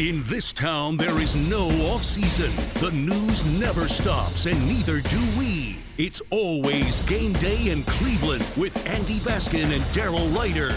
In 0.00 0.24
this 0.24 0.52
town, 0.52 0.96
there 0.96 1.20
is 1.20 1.36
no 1.36 1.68
off 1.86 2.02
season. 2.02 2.50
The 2.80 2.90
news 2.90 3.44
never 3.44 3.86
stops, 3.86 4.46
and 4.46 4.68
neither 4.68 5.00
do 5.00 5.20
we. 5.38 5.76
It's 5.98 6.20
always 6.30 7.00
game 7.02 7.32
day 7.34 7.68
in 7.68 7.84
Cleveland 7.84 8.44
with 8.56 8.84
Andy 8.88 9.20
Baskin 9.20 9.72
and 9.72 9.84
Daryl 9.94 10.36
Ruiter. 10.36 10.74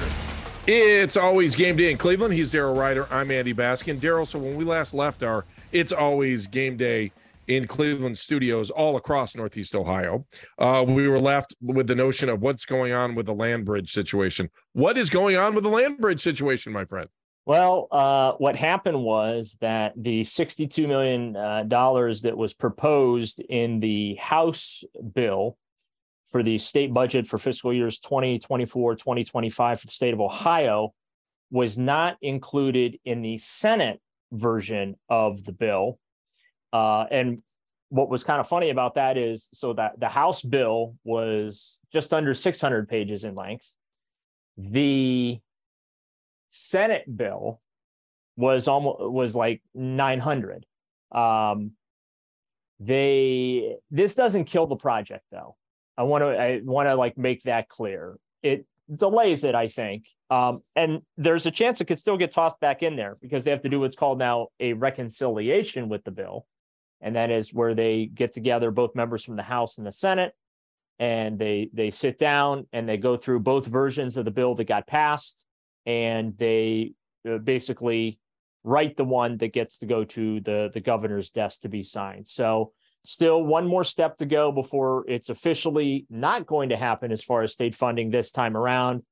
It's 0.68 1.18
always 1.18 1.56
game 1.56 1.78
day 1.78 1.90
in 1.90 1.98
Cleveland. 1.98 2.36
He's 2.36 2.54
Daryl 2.54 2.78
Ruiter. 2.78 3.12
I'm 3.12 3.32
Andy 3.32 3.56
Baskin. 3.56 4.00
Daryl, 4.00 4.28
so 4.28 4.38
when 4.38 4.56
we 4.56 4.64
last 4.64 4.94
left 4.94 5.24
our 5.24 5.46
It's 5.72 5.92
Always 5.92 6.46
Game 6.46 6.78
Day 6.78 7.12
in 7.48 7.66
Cleveland 7.66 8.20
studios 8.20 8.70
all 8.70 8.98
across 8.98 9.36
Northeast 9.36 9.74
Ohio, 9.74 10.28
uh, 10.60 10.86
we 10.88 11.08
were 11.08 11.20
left 11.20 11.56
with 11.60 11.88
the 11.88 11.96
notion 11.96 12.30
of 12.30 12.42
what's 12.42 12.68
going 12.68 12.94
on 12.94 13.16
with 13.16 13.26
the 13.26 13.34
land 13.34 13.66
bridge 13.66 13.92
situation. 13.92 14.48
What 14.74 14.96
is 14.96 15.10
going 15.10 15.38
on 15.38 15.56
with 15.56 15.64
the 15.64 15.72
land 15.72 15.98
bridge 15.98 16.22
situation, 16.22 16.72
my 16.72 16.86
friend? 16.86 17.10
Well, 17.48 17.88
uh, 17.94 18.34
what 18.40 18.58
happened 18.58 19.02
was 19.02 19.56
that 19.62 19.94
the 19.96 20.20
$62 20.20 20.86
million 20.86 21.34
uh, 21.34 21.64
that 22.24 22.36
was 22.36 22.54
proposed 22.54 23.40
in 23.40 23.80
the 23.80 24.16
House 24.16 24.84
bill 25.14 25.58
for 26.26 26.44
the 26.44 26.58
state 26.58 26.94
budget 26.94 27.26
for 27.26 27.38
fiscal 27.38 27.72
years 27.72 28.00
2024, 28.00 28.96
2025 28.96 29.80
for 29.80 29.88
the 29.88 29.92
state 29.94 30.14
of 30.14 30.20
Ohio 30.20 30.94
was 31.50 31.78
not 31.78 32.18
included 32.22 33.00
in 33.06 33.22
the 33.22 33.38
Senate 33.38 34.02
version 34.34 34.98
of 35.08 35.46
the 35.46 35.54
bill. 35.54 36.00
Uh, 36.74 37.06
and 37.10 37.42
what 37.88 38.10
was 38.10 38.26
kind 38.26 38.42
of 38.42 38.48
funny 38.50 38.72
about 38.72 38.96
that 38.96 39.18
is 39.18 39.48
so 39.54 39.72
that 39.72 39.98
the 40.02 40.10
House 40.10 40.42
bill 40.42 40.96
was 41.06 41.80
just 41.94 42.14
under 42.14 42.34
600 42.34 42.90
pages 42.90 43.24
in 43.24 43.36
length. 43.36 43.74
The 44.58 45.40
Senate 46.50 47.04
bill 47.16 47.62
was 48.36 48.68
almost 48.68 49.00
was 49.00 49.36
like 49.36 49.62
900. 49.74 50.66
Um, 51.12 51.72
they 52.80 53.76
this 53.90 54.16
doesn't 54.16 54.46
kill 54.46 54.68
the 54.68 54.76
project 54.76 55.24
though. 55.32 55.56
I 55.98 56.04
want 56.04 56.24
to 56.24 56.40
I 56.40 56.62
want 56.64 56.88
to 56.88 56.96
like 56.96 57.18
make 57.18 57.44
that 57.44 57.70
clear. 57.70 58.18
It 58.44 58.66
delays 58.94 59.44
it, 59.44 59.56
I 59.56 59.68
think. 59.68 60.08
Um, 60.30 60.60
and 60.76 61.02
there's 61.18 61.46
a 61.46 61.52
chance 61.52 61.82
it 61.82 61.86
could 61.86 62.00
still 62.00 62.18
get 62.18 62.32
tossed 62.32 62.60
back 62.60 62.84
in 62.84 62.96
there 62.96 63.16
because 63.22 63.44
they 63.44 63.52
have 63.52 63.64
to 63.64 63.70
do 63.70 63.80
what's 63.80 63.96
called 63.96 64.20
now 64.20 64.48
a 64.60 64.74
reconciliation 64.74 65.90
with 65.90 66.04
the 66.04 66.12
bill. 66.12 66.46
And 67.02 67.16
that 67.16 67.32
is 67.32 67.54
where 67.54 67.74
they 67.74 68.06
get 68.06 68.34
together 68.34 68.72
both 68.72 68.96
members 68.96 69.24
from 69.24 69.36
the 69.36 69.44
House 69.44 69.78
and 69.78 69.88
the 69.88 69.92
Senate 69.92 70.34
and 71.00 71.38
they 71.38 71.70
they 71.74 71.92
sit 71.92 72.18
down 72.18 72.68
and 72.74 72.88
they 72.88 72.98
go 72.98 73.18
through 73.18 73.40
both 73.40 73.66
versions 73.66 74.18
of 74.18 74.26
the 74.26 74.32
bill 74.32 74.56
that 74.56 74.66
got 74.66 74.88
passed 74.88 75.46
and 75.88 76.38
they 76.38 76.94
uh, 77.28 77.40
basically 77.40 78.20
write 78.64 78.98
the 78.98 79.06
one 79.06 79.38
that 79.38 79.54
gets 79.54 79.80
to 79.80 79.88
go 79.88 80.04
to 80.04 80.42
the 80.42 80.70
the 80.74 80.82
governor's 80.82 81.32
desk 81.32 81.62
to 81.62 81.70
be 81.70 81.82
signed. 81.82 82.28
So 82.28 82.74
still 83.06 83.42
one 83.42 83.66
more 83.66 83.86
step 83.86 84.18
to 84.18 84.26
go 84.26 84.52
before 84.52 85.06
it's 85.08 85.30
officially 85.30 86.06
not 86.10 86.46
going 86.46 86.70
to 86.70 86.78
happen 86.78 87.12
as 87.12 87.24
far 87.24 87.42
as 87.42 87.54
state 87.54 87.74
funding 87.74 88.12
this 88.12 88.32
time 88.32 88.58
around. 88.58 89.04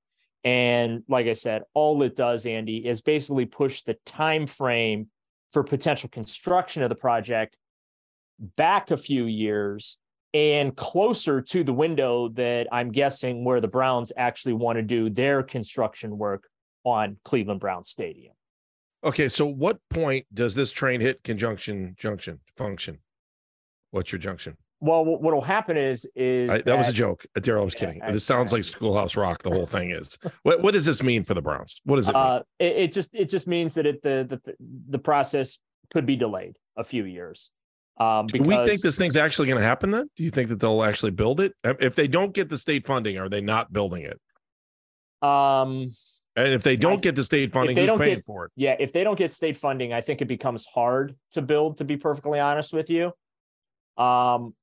And 0.43 1.03
like 1.07 1.25
I 1.27 1.33
said, 1.33 1.63
all 1.73 2.03
it 2.03 2.15
does, 2.15 2.45
Andy, 2.45 2.85
is 2.85 3.01
basically 3.01 3.45
push 3.45 3.81
the 3.81 3.97
time 4.05 4.45
frame 4.45 5.07
for 5.51 5.63
potential 5.63 6.09
construction 6.09 6.83
of 6.83 6.89
the 6.89 6.95
project 6.95 7.57
back 8.57 8.91
a 8.91 8.97
few 8.97 9.25
years 9.25 9.97
and 10.33 10.75
closer 10.75 11.41
to 11.41 11.63
the 11.63 11.73
window 11.73 12.27
that 12.29 12.67
I'm 12.71 12.91
guessing 12.91 13.45
where 13.45 13.61
the 13.61 13.69
Browns 13.69 14.11
actually 14.17 14.53
want 14.53 14.75
to 14.75 14.83
do 14.83 15.09
their 15.09 15.41
construction 15.41 16.17
work 16.17 16.49
on 16.85 17.17
Cleveland 17.25 17.59
Browns 17.59 17.89
Stadium. 17.89 18.33
Okay, 19.03 19.27
so 19.27 19.45
what 19.45 19.77
point 19.89 20.25
does 20.33 20.55
this 20.55 20.71
train 20.71 21.01
hit 21.01 21.21
conjunction 21.23 21.95
junction 21.99 22.39
function? 22.55 22.99
What's 23.91 24.11
your 24.11 24.19
junction? 24.19 24.57
Well, 24.79 25.05
what 25.05 25.21
will 25.21 25.41
happen 25.41 25.77
is 25.77 26.07
is 26.15 26.49
I, 26.49 26.57
that, 26.57 26.65
that, 26.65 26.77
was 26.77 26.89
a 26.89 26.93
joke. 26.93 27.25
Uh, 27.35 27.39
Daryl, 27.39 27.61
I 27.61 27.65
was 27.65 27.75
kidding. 27.75 28.01
I, 28.01 28.11
this 28.11 28.23
sounds 28.23 28.51
like 28.51 28.63
Schoolhouse 28.63 29.15
Rock. 29.15 29.41
The 29.41 29.49
whole 29.49 29.65
thing 29.65 29.91
is. 29.91 30.17
what 30.43 30.61
What 30.61 30.73
does 30.73 30.85
this 30.85 31.01
mean 31.03 31.23
for 31.23 31.33
the 31.33 31.41
Browns? 31.41 31.81
What 31.85 31.97
does 31.97 32.09
it? 32.09 32.15
Uh, 32.15 32.41
it, 32.59 32.75
it, 32.77 32.91
just 32.91 33.13
it 33.15 33.29
just 33.29 33.47
means 33.47 33.73
that 33.75 33.85
it 33.85 34.01
the, 34.01 34.39
the 34.45 34.55
the 34.89 34.99
process 34.99 35.59
could 35.91 36.05
be 36.05 36.15
delayed 36.15 36.57
a 36.75 36.83
few 36.83 37.05
years. 37.05 37.51
Um, 37.97 38.27
because, 38.27 38.45
Do 38.45 38.57
we 38.57 38.65
think 38.65 38.81
this 38.81 38.97
thing's 38.97 39.15
actually 39.15 39.47
going 39.47 39.61
to 39.61 39.65
happen? 39.65 39.89
Then, 39.89 40.09
do 40.17 40.23
you 40.23 40.29
think 40.29 40.49
that 40.49 40.59
they'll 40.59 40.83
actually 40.83 41.11
build 41.11 41.39
it? 41.39 41.53
If 41.63 41.95
they 41.95 42.07
don't 42.07 42.33
get 42.33 42.49
the 42.49 42.57
state 42.57 42.85
funding, 42.85 43.17
are 43.17 43.29
they 43.29 43.41
not 43.41 43.71
building 43.71 44.03
it? 44.03 44.19
Um, 45.25 45.91
and 46.35 46.53
if 46.53 46.63
they 46.63 46.75
don't 46.75 46.93
I, 46.93 47.01
get 47.01 47.15
the 47.15 47.23
state 47.23 47.51
funding, 47.51 47.77
who's 47.77 47.91
paying 47.93 48.15
get, 48.15 48.23
for 48.25 48.45
it? 48.45 48.51
Yeah, 48.55 48.75
if 48.79 48.91
they 48.91 49.03
don't 49.03 49.17
get 49.17 49.31
state 49.31 49.57
funding, 49.57 49.93
I 49.93 50.01
think 50.01 50.21
it 50.21 50.25
becomes 50.25 50.65
hard 50.65 51.15
to 51.31 51.41
build. 51.41 51.77
To 51.77 51.83
be 51.85 51.97
perfectly 51.97 52.39
honest 52.39 52.73
with 52.73 52.89
you, 52.89 53.11
um, 53.97 54.53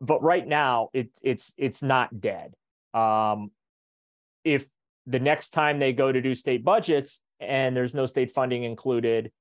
but 0.00 0.22
right 0.22 0.46
now 0.46 0.90
it, 0.92 1.10
it's 1.22 1.54
it's 1.56 1.82
not 1.82 2.20
dead. 2.20 2.54
Um, 2.94 3.50
if 4.44 4.66
the 5.06 5.18
next 5.18 5.50
time 5.50 5.78
they 5.78 5.92
go 5.92 6.12
to 6.12 6.20
do 6.20 6.34
state 6.34 6.64
budgets 6.64 7.20
and 7.40 7.74
there's 7.76 7.94
no 7.94 8.06
state 8.06 8.30
funding 8.30 8.64
included, 8.64 9.32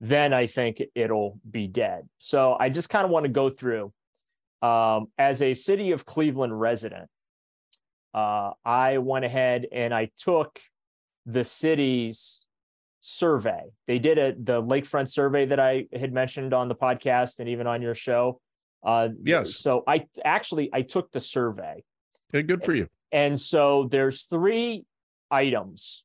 then 0.00 0.32
I 0.32 0.46
think 0.46 0.82
it'll 0.94 1.38
be 1.48 1.68
dead. 1.68 2.08
So 2.18 2.56
I 2.58 2.68
just 2.68 2.90
kind 2.90 3.04
of 3.04 3.10
want 3.10 3.24
to 3.24 3.30
go 3.30 3.50
through 3.50 3.92
um, 4.62 5.06
as 5.16 5.42
a 5.42 5.54
city 5.54 5.92
of 5.92 6.04
Cleveland 6.04 6.58
resident. 6.58 7.08
Uh, 8.12 8.52
I 8.64 8.98
went 8.98 9.24
ahead 9.24 9.66
and 9.72 9.94
I 9.94 10.10
took 10.18 10.60
the 11.26 11.44
city's 11.44 12.44
survey. 13.00 13.64
They 13.86 13.98
did 13.98 14.18
a 14.18 14.32
the 14.32 14.62
lakefront 14.62 15.08
survey 15.08 15.46
that 15.46 15.60
I 15.60 15.86
had 15.92 16.12
mentioned 16.12 16.54
on 16.54 16.68
the 16.68 16.74
podcast 16.74 17.38
and 17.38 17.48
even 17.48 17.66
on 17.66 17.82
your 17.82 17.94
show. 17.94 18.40
Uh, 18.84 19.10
yes. 19.22 19.56
So 19.56 19.82
I 19.86 20.06
actually 20.24 20.70
I 20.72 20.82
took 20.82 21.10
the 21.12 21.20
survey. 21.20 21.84
Okay, 22.32 22.42
good 22.42 22.64
for 22.64 22.74
you. 22.74 22.88
And 23.10 23.38
so 23.38 23.88
there's 23.90 24.24
three 24.24 24.84
items 25.30 26.04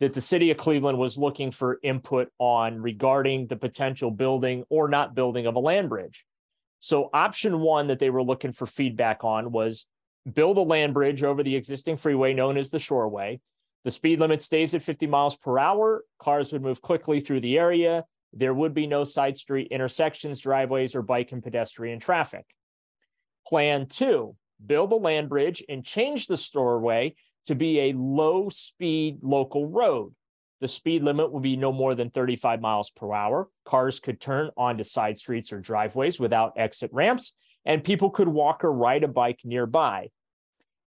that 0.00 0.14
the 0.14 0.20
city 0.20 0.50
of 0.50 0.56
Cleveland 0.56 0.98
was 0.98 1.16
looking 1.16 1.52
for 1.52 1.78
input 1.82 2.28
on 2.38 2.82
regarding 2.82 3.46
the 3.46 3.56
potential 3.56 4.10
building 4.10 4.64
or 4.68 4.88
not 4.88 5.14
building 5.14 5.46
of 5.46 5.54
a 5.54 5.60
land 5.60 5.88
bridge. 5.88 6.24
So 6.80 7.08
option 7.14 7.60
one 7.60 7.86
that 7.86 8.00
they 8.00 8.10
were 8.10 8.24
looking 8.24 8.50
for 8.50 8.66
feedback 8.66 9.22
on 9.22 9.52
was 9.52 9.86
build 10.30 10.58
a 10.58 10.62
land 10.62 10.94
bridge 10.94 11.22
over 11.22 11.44
the 11.44 11.54
existing 11.54 11.96
freeway 11.96 12.34
known 12.34 12.56
as 12.56 12.70
the 12.70 12.78
Shoreway 12.78 13.40
the 13.84 13.90
speed 13.90 14.20
limit 14.20 14.42
stays 14.42 14.74
at 14.74 14.82
50 14.82 15.06
miles 15.06 15.36
per 15.36 15.58
hour. 15.58 16.04
Cars 16.18 16.52
would 16.52 16.62
move 16.62 16.80
quickly 16.80 17.20
through 17.20 17.40
the 17.40 17.58
area. 17.58 18.04
There 18.32 18.54
would 18.54 18.74
be 18.74 18.86
no 18.86 19.04
side 19.04 19.36
street 19.36 19.68
intersections, 19.70 20.40
driveways, 20.40 20.94
or 20.94 21.02
bike 21.02 21.32
and 21.32 21.42
pedestrian 21.42 21.98
traffic. 21.98 22.46
Plan 23.46 23.86
two 23.86 24.36
build 24.64 24.92
a 24.92 24.96
land 24.96 25.28
bridge 25.28 25.62
and 25.68 25.84
change 25.84 26.26
the 26.26 26.34
Shoreway 26.34 27.14
to 27.46 27.54
be 27.54 27.80
a 27.80 27.92
low 27.94 28.48
speed 28.48 29.18
local 29.22 29.66
road. 29.66 30.14
The 30.60 30.68
speed 30.68 31.02
limit 31.02 31.32
would 31.32 31.42
be 31.42 31.56
no 31.56 31.72
more 31.72 31.96
than 31.96 32.10
35 32.10 32.60
miles 32.60 32.90
per 32.90 33.12
hour. 33.12 33.48
Cars 33.64 33.98
could 33.98 34.20
turn 34.20 34.50
onto 34.56 34.84
side 34.84 35.18
streets 35.18 35.52
or 35.52 35.58
driveways 35.58 36.20
without 36.20 36.52
exit 36.56 36.90
ramps, 36.92 37.34
and 37.64 37.82
people 37.82 38.10
could 38.10 38.28
walk 38.28 38.62
or 38.62 38.72
ride 38.72 39.02
a 39.02 39.08
bike 39.08 39.40
nearby. 39.44 40.10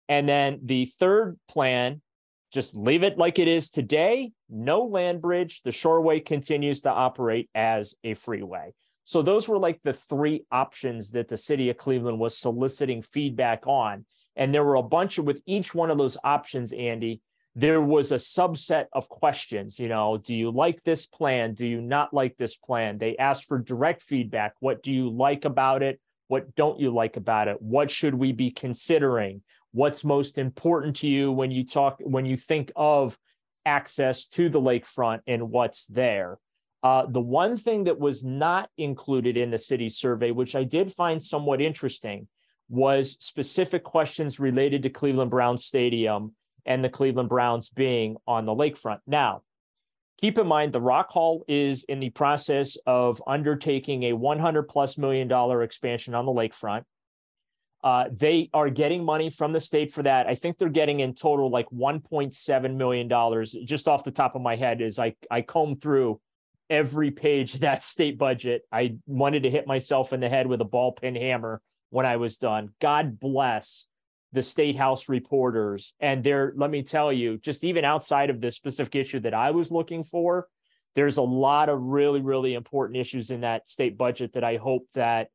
And 0.09 0.29
then 0.29 0.61
the 0.63 0.85
third 0.85 1.39
plan 1.49 2.03
just 2.55 2.77
leave 2.77 3.03
it 3.03 3.19
like 3.19 3.41
it 3.41 3.49
is 3.49 3.71
today. 3.71 4.31
No 4.49 4.85
land 4.85 5.21
bridge. 5.21 5.61
The 5.63 5.71
Shoreway 5.71 6.25
continues 6.25 6.83
to 6.83 6.91
operate 6.91 7.51
as 7.55 7.97
a 8.05 8.15
freeway. 8.15 8.73
So 9.03 9.21
those 9.21 9.49
were 9.49 9.59
like 9.59 9.81
the 9.83 9.93
three 9.93 10.47
options 10.53 11.11
that 11.11 11.29
the 11.29 11.37
city 11.37 11.69
of 11.69 11.77
Cleveland 11.77 12.19
was 12.19 12.39
soliciting 12.39 13.03
feedback 13.03 13.67
on. 13.67 14.07
And 14.37 14.55
there 14.55 14.65
were 14.65 14.77
a 14.77 14.83
bunch 14.83 15.19
of, 15.19 15.25
with 15.25 15.43
each 15.47 15.75
one 15.75 15.91
of 15.91 15.99
those 15.99 16.17
options, 16.25 16.73
Andy, 16.73 17.21
there 17.57 17.81
was 17.81 18.13
a 18.13 18.17
subset 18.17 18.87
of 18.93 19.09
questions. 19.09 19.79
You 19.79 19.89
know, 19.89 20.17
do 20.17 20.35
you 20.35 20.51
like 20.51 20.83
this 20.85 21.07
plan? 21.07 21.55
Do 21.55 21.67
you 21.67 21.81
not 21.81 22.15
like 22.15 22.37
this 22.37 22.57
plan? 22.57 22.99
They 22.99 23.17
asked 23.17 23.45
for 23.45 23.59
direct 23.59 24.03
feedback. 24.03 24.55
What 24.61 24.83
do 24.83 24.93
you 24.93 25.11
like 25.11 25.45
about 25.45 25.83
it? 25.83 26.01
What 26.29 26.55
don't 26.55 26.81
you 26.81 26.93
like 26.93 27.17
about 27.17 27.49
it? 27.49 27.61
What 27.61 27.91
should 27.91 28.15
we 28.15 28.33
be 28.33 28.51
considering? 28.51 29.43
What's 29.75 30.05
most 30.05 30.39
important 30.39 30.95
to 30.95 31.09
you 31.09 31.33
when 31.33 31.51
you 31.51 31.67
talk 31.67 31.99
when 32.01 32.25
you 32.25 32.37
think 32.37 32.71
of 32.77 33.19
access 33.67 34.27
to 34.27 34.49
the 34.49 34.61
lakefront 34.61 35.21
and 35.27 35.51
what's 35.51 35.87
there. 35.87 36.39
Uh, 36.83 37.07
the 37.07 37.21
one 37.21 37.57
thing 37.57 37.85
that 37.85 37.99
was 37.99 38.25
not 38.25 38.71
included 38.79 39.37
in 39.37 39.51
the 39.51 39.59
city 39.59 39.89
survey, 39.89 40.31
which 40.31 40.55
I 40.55 40.63
did 40.63 40.93
find 40.93 41.21
somewhat 41.21 41.61
interesting, 41.61 42.29
was 42.69 43.17
specific 43.25 43.83
questions 43.83 44.39
related 44.39 44.83
to 44.85 44.91
Cleveland 44.91 45.31
Browns 45.31 45.65
Stadium 45.65 46.35
and 46.67 46.85
the 46.85 46.89
Cleveland 46.89 47.29
Browns 47.29 47.69
being 47.69 48.17
on 48.27 48.47
the 48.47 48.55
lakefront. 48.55 49.01
Now, 49.07 49.43
keep 50.21 50.39
in 50.39 50.47
mind 50.47 50.73
the 50.73 50.81
Rock 50.81 51.11
Hall 51.11 51.45
is 51.49 51.83
in 51.85 52.01
the 52.01 52.11
process 52.11 52.77
of 52.87 53.21
undertaking 53.27 54.05
a 54.05 54.13
100 54.13 54.65
plus 54.65 54.97
million 54.99 55.27
dollar 55.27 55.63
expansion 55.63 56.15
on 56.15 56.27
the 56.27 56.33
lakefront. 56.33 56.85
Uh, 57.85 58.07
they 58.11 58.49
are 58.55 58.71
getting 58.71 59.05
money 59.05 59.29
from 59.29 59.53
the 59.53 59.61
state 59.61 59.93
for 59.93 60.03
that. 60.03 60.27
I 60.27 60.35
think 60.35 60.57
they're 60.57 60.71
getting 60.71 61.01
in 61.01 61.15
total 61.15 61.51
like 61.51 61.69
1.7 61.69 62.77
million 62.77 63.09
dollars. 63.09 63.55
Just 63.65 63.87
off 63.87 64.05
the 64.05 64.11
top 64.11 64.35
of 64.35 64.43
my 64.43 64.57
head, 64.57 64.81
as 64.81 64.99
I 64.99 65.15
I 65.31 65.43
comb 65.43 65.77
through 65.77 66.19
every 66.71 67.11
page 67.11 67.55
of 67.55 67.61
that 67.61 67.83
state 67.83 68.19
budget. 68.19 68.63
I 68.73 68.97
wanted 69.07 69.43
to 69.45 69.51
hit 69.51 69.67
myself 69.67 70.13
in 70.13 70.21
the 70.21 70.29
head 70.29 70.47
with 70.47 70.61
a 70.61 70.65
ball 70.65 70.93
peen 70.93 71.15
hammer 71.15 71.61
when 71.91 72.07
I 72.07 72.17
was 72.17 72.39
done. 72.39 72.71
God 72.81 73.21
bless 73.21 73.87
the 74.33 74.43
state 74.43 74.77
house 74.77 75.09
reporters. 75.09 75.95
And 76.01 76.25
there, 76.25 76.53
let 76.57 76.71
me 76.71 76.83
tell 76.83 77.13
you, 77.13 77.39
just 77.39 77.63
even 77.65 77.85
outside 77.85 78.31
of 78.31 78.41
the 78.41 78.51
specific 78.51 78.97
issue 78.97 79.21
that 79.21 79.35
I 79.35 79.53
was 79.53 79.71
looking 79.71 80.03
for, 80.03 80.49
there's 80.97 81.19
a 81.19 81.23
lot 81.23 81.69
of 81.69 81.81
really, 81.81 82.21
really 82.21 82.55
important 82.55 82.97
issues 82.97 83.31
in 83.31 83.43
that 83.43 83.69
state 83.69 83.97
budget 83.97 84.33
that 84.33 84.45
I 84.45 84.57
hope 84.57 84.87
that 84.95 85.29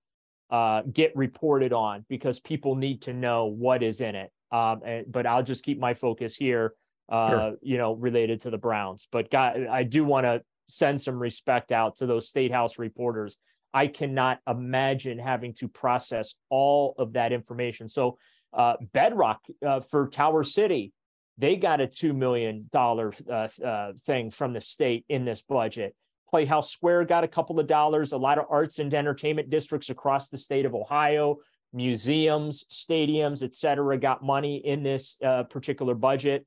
uh, 0.49 0.81
get 0.91 1.15
reported 1.15 1.73
on 1.73 2.05
because 2.09 2.39
people 2.39 2.75
need 2.75 3.03
to 3.03 3.13
know 3.13 3.45
what 3.45 3.83
is 3.83 4.01
in 4.01 4.15
it. 4.15 4.31
Um, 4.51 4.81
and, 4.83 5.05
but 5.11 5.25
I'll 5.25 5.43
just 5.43 5.63
keep 5.63 5.79
my 5.79 5.93
focus 5.93 6.35
here, 6.35 6.73
uh, 7.07 7.29
sure. 7.29 7.53
you 7.61 7.77
know, 7.77 7.93
related 7.93 8.41
to 8.41 8.49
the 8.49 8.57
Browns. 8.57 9.07
But 9.11 9.29
God, 9.29 9.67
I 9.69 9.83
do 9.83 10.03
want 10.03 10.25
to 10.25 10.41
send 10.67 11.01
some 11.01 11.19
respect 11.19 11.71
out 11.71 11.97
to 11.97 12.05
those 12.05 12.27
state 12.27 12.51
house 12.51 12.79
reporters. 12.79 13.37
I 13.73 13.87
cannot 13.87 14.39
imagine 14.47 15.19
having 15.19 15.53
to 15.55 15.67
process 15.67 16.35
all 16.49 16.95
of 16.97 17.13
that 17.13 17.31
information. 17.31 17.87
So, 17.89 18.17
uh, 18.51 18.77
Bedrock 18.93 19.41
uh, 19.63 19.79
for 19.79 20.07
Tower 20.07 20.43
City, 20.43 20.91
they 21.37 21.55
got 21.55 21.81
a 21.81 21.87
$2 21.87 22.15
million 22.15 22.67
uh, 22.73 23.47
uh, 23.63 23.93
thing 24.05 24.31
from 24.31 24.53
the 24.53 24.61
state 24.61 25.05
in 25.07 25.23
this 25.23 25.43
budget. 25.43 25.95
Playhouse 26.29 26.71
Square 26.71 27.05
got 27.05 27.23
a 27.23 27.27
couple 27.27 27.59
of 27.59 27.67
dollars. 27.67 28.11
A 28.11 28.17
lot 28.17 28.37
of 28.37 28.45
arts 28.49 28.79
and 28.79 28.93
entertainment 28.93 29.49
districts 29.49 29.89
across 29.89 30.29
the 30.29 30.37
state 30.37 30.65
of 30.65 30.75
Ohio, 30.75 31.37
museums, 31.73 32.65
stadiums, 32.69 33.43
et 33.43 33.55
cetera, 33.55 33.97
got 33.97 34.23
money 34.23 34.57
in 34.57 34.83
this 34.83 35.17
uh, 35.23 35.43
particular 35.43 35.95
budget. 35.95 36.45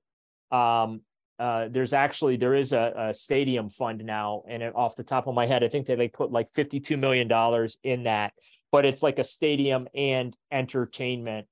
Um, 0.51 1.03
uh, 1.39 1.69
there's 1.71 1.93
actually 1.93 2.37
there 2.37 2.55
is 2.55 2.73
a, 2.73 2.93
a, 2.97 3.15
stadium 3.15 3.69
fund 3.69 4.05
now, 4.05 4.43
and 4.49 4.63
it, 4.63 4.77
off 4.77 4.95
the 4.95 5.03
top 5.03 5.27
of 5.27 5.35
my 5.35 5.47
head, 5.47 5.65
I 5.65 5.69
think 5.69 5.87
that 5.87 5.99
they 5.99 6.09
put 6.09 6.31
like 6.31 6.53
52 6.53 6.97
million 6.97 7.27
dollars 7.27 7.79
in 7.83 8.05
that, 8.05 8.33
but 8.71 8.85
it's 8.85 9.03
like 9.03 9.19
a 9.19 9.25
stadium 9.25 9.89
and 9.95 10.37
entertainment 10.53 11.49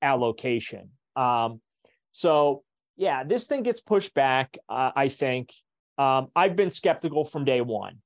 allocation. 0.00 0.90
Um, 1.14 1.60
so 2.12 2.64
yeah, 2.96 3.22
this 3.22 3.46
thing 3.46 3.62
gets 3.62 3.80
pushed 3.80 4.14
back. 4.14 4.58
Uh, 4.68 4.90
I 4.96 5.08
think 5.08 5.52
um, 5.98 6.28
I've 6.34 6.56
been 6.56 6.70
skeptical 6.70 7.24
from 7.24 7.44
day 7.44 7.60
one 7.60 7.98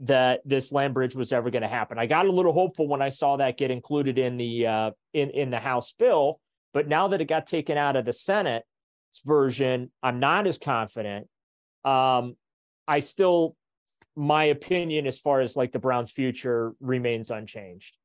that 0.00 0.40
this 0.44 0.72
land 0.72 0.94
bridge 0.94 1.14
was 1.14 1.32
ever 1.32 1.50
going 1.50 1.62
to 1.62 1.68
happen. 1.68 1.98
I 1.98 2.06
got 2.06 2.26
a 2.26 2.32
little 2.32 2.52
hopeful 2.52 2.88
when 2.88 3.00
I 3.00 3.10
saw 3.10 3.36
that 3.36 3.56
get 3.56 3.70
included 3.70 4.18
in 4.18 4.36
the 4.36 4.66
uh, 4.66 4.90
in 5.12 5.30
in 5.30 5.50
the 5.50 5.58
House 5.58 5.92
bill, 5.92 6.40
but 6.72 6.88
now 6.88 7.08
that 7.08 7.20
it 7.20 7.26
got 7.26 7.46
taken 7.46 7.78
out 7.78 7.96
of 7.96 8.04
the 8.04 8.12
Senate 8.12 8.64
version, 9.24 9.90
I'm 10.02 10.20
not 10.20 10.46
as 10.46 10.58
confident. 10.58 11.28
Um, 11.84 12.36
I 12.88 13.00
still, 13.00 13.56
my 14.16 14.44
opinion 14.44 15.06
as 15.06 15.18
far 15.18 15.40
as 15.40 15.56
like 15.56 15.72
the 15.72 15.78
Browns' 15.78 16.10
future 16.10 16.72
remains 16.80 17.30
unchanged. 17.30 17.96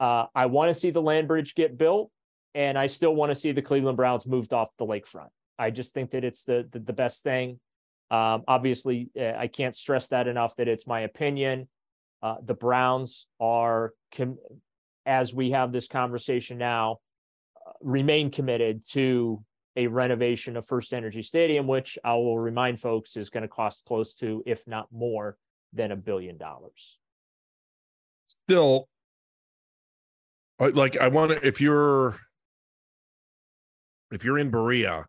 Uh, 0.00 0.26
I 0.34 0.46
want 0.46 0.70
to 0.72 0.74
see 0.74 0.90
the 0.90 1.02
land 1.02 1.28
bridge 1.28 1.54
get 1.54 1.78
built, 1.78 2.10
and 2.54 2.78
I 2.78 2.86
still 2.86 3.14
want 3.14 3.30
to 3.30 3.34
see 3.34 3.52
the 3.52 3.62
Cleveland 3.62 3.96
Browns 3.96 4.26
moved 4.26 4.52
off 4.52 4.68
the 4.78 4.86
lakefront. 4.86 5.30
I 5.58 5.70
just 5.70 5.94
think 5.94 6.10
that 6.10 6.24
it's 6.24 6.44
the 6.44 6.68
the, 6.70 6.80
the 6.80 6.92
best 6.92 7.22
thing. 7.22 7.60
Um, 8.10 8.44
obviously, 8.48 9.10
uh, 9.18 9.32
I 9.36 9.48
can't 9.48 9.76
stress 9.76 10.08
that 10.08 10.28
enough 10.28 10.56
that 10.56 10.68
it's 10.68 10.86
my 10.86 11.00
opinion. 11.00 11.68
Uh, 12.22 12.36
the 12.44 12.54
Browns 12.54 13.26
are, 13.38 13.92
com- 14.14 14.38
as 15.04 15.34
we 15.34 15.50
have 15.50 15.72
this 15.72 15.88
conversation 15.88 16.58
now, 16.58 16.98
uh, 17.66 17.72
remain 17.82 18.30
committed 18.30 18.86
to 18.90 19.44
a 19.76 19.86
renovation 19.86 20.56
of 20.56 20.66
FirstEnergy 20.66 21.24
Stadium, 21.24 21.66
which 21.66 21.98
I 22.02 22.14
will 22.14 22.38
remind 22.38 22.80
folks 22.80 23.16
is 23.16 23.30
going 23.30 23.42
to 23.42 23.48
cost 23.48 23.84
close 23.84 24.14
to, 24.14 24.42
if 24.46 24.66
not 24.66 24.88
more, 24.90 25.36
than 25.72 25.92
a 25.92 25.96
billion 25.96 26.38
dollars. 26.38 26.98
Still, 28.26 28.88
like 30.58 30.96
I 30.96 31.08
want 31.08 31.30
to, 31.32 31.46
if 31.46 31.60
you're 31.60 32.18
if 34.10 34.24
you're 34.24 34.38
in 34.38 34.50
Berea, 34.50 35.06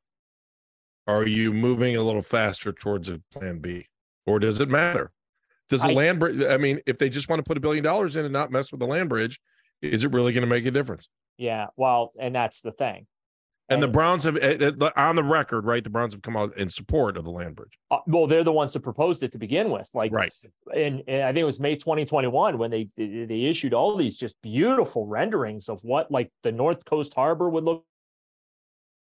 are 1.09 1.27
you 1.27 1.51
moving 1.51 1.95
a 1.95 2.03
little 2.03 2.21
faster 2.21 2.71
towards 2.71 3.09
a 3.09 3.21
plan 3.33 3.59
B, 3.59 3.87
or 4.25 4.39
does 4.39 4.61
it 4.61 4.69
matter? 4.69 5.11
Does 5.69 5.81
the 5.81 5.89
I, 5.89 5.93
land 5.93 6.19
bridge? 6.19 6.41
I 6.43 6.57
mean, 6.57 6.79
if 6.85 6.97
they 6.97 7.09
just 7.09 7.29
want 7.29 7.39
to 7.39 7.43
put 7.43 7.57
a 7.57 7.59
billion 7.59 7.83
dollars 7.83 8.15
in 8.15 8.25
and 8.25 8.33
not 8.33 8.51
mess 8.51 8.71
with 8.71 8.79
the 8.79 8.87
land 8.87 9.09
bridge, 9.09 9.39
is 9.81 10.03
it 10.03 10.11
really 10.11 10.33
going 10.33 10.41
to 10.41 10.47
make 10.47 10.65
a 10.65 10.71
difference? 10.71 11.09
Yeah, 11.37 11.67
well, 11.77 12.11
and 12.19 12.33
that's 12.33 12.61
the 12.61 12.71
thing. 12.71 13.07
And 13.69 13.83
the 13.83 13.87
Browns 13.87 14.23
have, 14.23 14.35
eh, 14.37 14.57
eh, 14.59 14.89
on 14.95 15.15
the 15.15 15.23
record, 15.23 15.63
right? 15.63 15.83
The 15.83 15.91
Browns 15.91 16.13
have 16.13 16.23
come 16.23 16.35
out 16.35 16.57
in 16.57 16.69
support 16.69 17.17
of 17.17 17.23
the 17.23 17.29
land 17.29 17.55
bridge. 17.55 17.77
Uh, 17.91 17.99
well, 18.07 18.25
they're 18.25 18.43
the 18.43 18.51
ones 18.51 18.73
that 18.73 18.79
proposed 18.79 19.21
it 19.21 19.31
to 19.33 19.37
begin 19.37 19.69
with, 19.69 19.87
like 19.93 20.11
right. 20.11 20.33
And, 20.73 21.03
and, 21.07 21.21
I 21.21 21.27
think 21.27 21.43
it 21.43 21.45
was 21.45 21.59
May 21.59 21.75
2021 21.75 22.57
when 22.57 22.71
they 22.71 22.89
they 22.97 23.43
issued 23.43 23.75
all 23.75 23.95
these 23.95 24.17
just 24.17 24.41
beautiful 24.41 25.05
renderings 25.05 25.69
of 25.69 25.83
what 25.83 26.11
like 26.11 26.31
the 26.41 26.51
North 26.51 26.83
Coast 26.83 27.13
Harbor 27.13 27.47
would 27.47 27.63
look. 27.63 27.85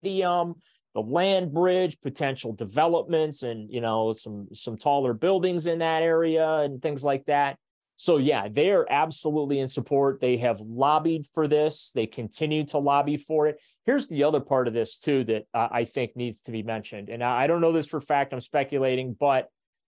The 0.04 0.26
um 0.26 0.56
the 0.94 1.02
land 1.02 1.54
bridge, 1.54 2.00
potential 2.02 2.54
developments, 2.54 3.44
and 3.44 3.72
you 3.72 3.82
know 3.82 4.14
some 4.14 4.48
some 4.54 4.78
taller 4.78 5.14
buildings 5.14 5.68
in 5.68 5.80
that 5.80 6.04
area 6.04 6.48
and 6.60 6.82
things 6.82 7.04
like 7.04 7.26
that. 7.26 7.58
So, 8.02 8.18
yeah, 8.18 8.48
they 8.48 8.72
are 8.72 8.88
absolutely 8.90 9.60
in 9.60 9.68
support. 9.68 10.22
They 10.22 10.38
have 10.38 10.60
lobbied 10.60 11.28
for 11.36 11.48
this, 11.48 11.92
they 11.94 12.08
continue 12.08 12.66
to 12.66 12.80
lobby 12.80 13.16
for 13.16 13.46
it. 13.46 13.62
Here's 13.86 14.08
the 14.08 14.24
other 14.24 14.40
part 14.40 14.68
of 14.68 14.74
this, 14.74 14.98
too, 14.98 15.24
that 15.26 15.44
uh, 15.54 15.68
I 15.72 15.86
think 15.86 16.16
needs 16.16 16.42
to 16.42 16.52
be 16.52 16.64
mentioned. 16.64 17.10
And 17.10 17.24
I 17.24 17.46
don't 17.46 17.62
know 17.62 17.72
this 17.72 17.86
for 17.86 18.02
fact, 18.02 18.34
I'm 18.34 18.40
speculating, 18.40 19.16
but 19.20 19.50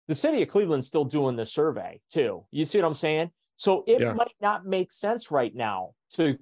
the 0.08 0.16
city 0.16 0.42
of 0.42 0.48
Cleveland's 0.48 0.88
still 0.88 1.06
doing 1.06 1.36
the 1.36 1.46
survey, 1.46 2.02
too. 2.12 2.48
You 2.50 2.66
see 2.66 2.80
what 2.80 2.88
I'm 2.88 2.96
saying? 2.96 3.30
So 3.58 3.84
it 3.86 4.02
yeah. 4.02 4.14
might 4.14 4.36
not 4.42 4.66
make 4.66 4.92
sense 4.92 5.30
right 5.30 5.54
now 5.54 5.92
to 6.14 6.36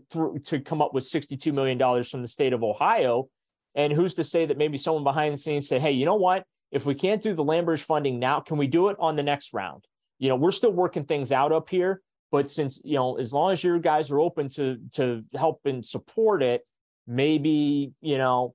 to 0.46 0.62
come 0.62 0.82
up 0.82 0.94
with 0.94 1.04
$62 1.04 1.54
million 1.54 2.04
from 2.06 2.22
the 2.22 2.30
state 2.30 2.54
of 2.54 2.64
Ohio. 2.64 3.28
And 3.78 3.94
who's 3.94 4.16
to 4.16 4.26
say 4.26 4.46
that 4.46 4.58
maybe 4.58 4.78
someone 4.78 5.06
behind 5.06 5.34
the 5.34 5.38
scenes 5.38 5.70
say, 5.70 5.80
hey, 5.80 5.92
you 5.92 6.06
know 6.06 6.16
what? 6.16 6.44
If 6.72 6.86
we 6.86 6.96
can't 6.96 7.22
do 7.22 7.34
the 7.34 7.46
Landbridge 7.46 7.82
funding 7.82 8.20
now, 8.20 8.42
can 8.42 8.58
we 8.58 8.68
do 8.68 8.90
it 8.90 8.98
on 9.00 9.16
the 9.16 9.24
next 9.24 9.54
round? 9.54 9.88
you 10.20 10.30
know, 10.30 10.36
we're 10.36 10.52
still 10.52 10.72
working 10.72 11.06
things 11.06 11.32
out 11.32 11.52
up 11.52 11.70
here. 11.70 12.02
But 12.32 12.50
since 12.50 12.82
you 12.84 12.96
know, 12.96 13.18
as 13.18 13.32
long 13.32 13.52
as 13.52 13.64
your 13.64 13.80
guys 13.80 14.12
are 14.12 14.20
open 14.20 14.50
to 14.50 14.78
to 14.96 15.24
help 15.36 15.62
and 15.66 15.86
support 15.86 16.44
it, 16.44 16.68
maybe 17.06 17.94
you 18.02 18.18
know, 18.18 18.54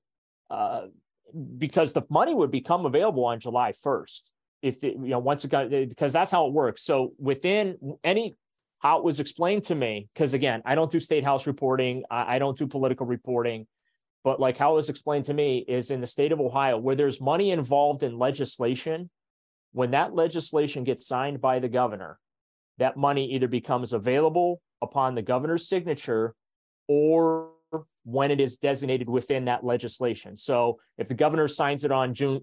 uh, 0.51 0.83
because 1.57 1.93
the 1.93 2.03
money 2.11 2.35
would 2.35 2.51
become 2.51 2.85
available 2.85 3.25
on 3.25 3.41
July 3.41 3.73
first. 3.73 4.31
If 4.61 4.85
it, 4.85 4.95
you 4.95 5.09
know, 5.09 5.19
once 5.19 5.45
it 5.45 5.49
got 5.49 5.71
because 5.71 6.13
that's 6.13 6.31
how 6.31 6.47
it 6.47 6.53
works. 6.53 6.85
So 6.85 7.13
within 7.19 7.97
any 8.05 8.37
how 8.79 8.99
it 8.99 9.05
was 9.05 9.21
explained 9.21 9.65
to 9.65 9.75
me, 9.75 10.09
because 10.13 10.35
again, 10.35 10.61
I 10.67 10.75
don't 10.75 10.91
do 10.91 11.01
state 11.01 11.25
house 11.25 11.47
reporting, 11.47 12.05
I, 12.11 12.37
I 12.37 12.39
don't 12.39 12.59
do 12.59 12.67
political 12.67 13.07
reporting, 13.07 13.67
but 14.25 14.41
like 14.41 14.57
how 14.57 14.73
it 14.73 14.77
was 14.77 14.89
explained 14.89 15.25
to 15.27 15.35
me 15.35 15.65
is 15.67 15.91
in 15.91 16.01
the 16.01 16.07
state 16.07 16.33
of 16.33 16.41
Ohio, 16.41 16.79
where 16.79 16.95
there's 16.95 17.21
money 17.21 17.51
involved 17.51 18.03
in 18.03 18.19
legislation, 18.19 19.11
when 19.73 19.91
that 19.93 20.15
legislation 20.15 20.85
gets 20.85 21.07
signed 21.07 21.41
by 21.41 21.59
the 21.59 21.69
governor, 21.69 22.19
that 22.79 22.97
money 22.97 23.33
either 23.33 23.49
becomes 23.49 23.93
available 23.93 24.61
upon 24.81 25.15
the 25.15 25.23
governor's 25.23 25.69
signature 25.69 26.35
or 26.89 27.51
when 28.05 28.31
it 28.31 28.41
is 28.41 28.59
designated 28.59 29.09
within 29.09 29.47
that 29.47 29.65
legislation. 29.65 30.37
So 30.37 30.79
if 30.99 31.09
the 31.09 31.15
governor 31.15 31.49
signs 31.49 31.85
it 31.85 31.93
on 31.93 32.15
June 32.15 32.41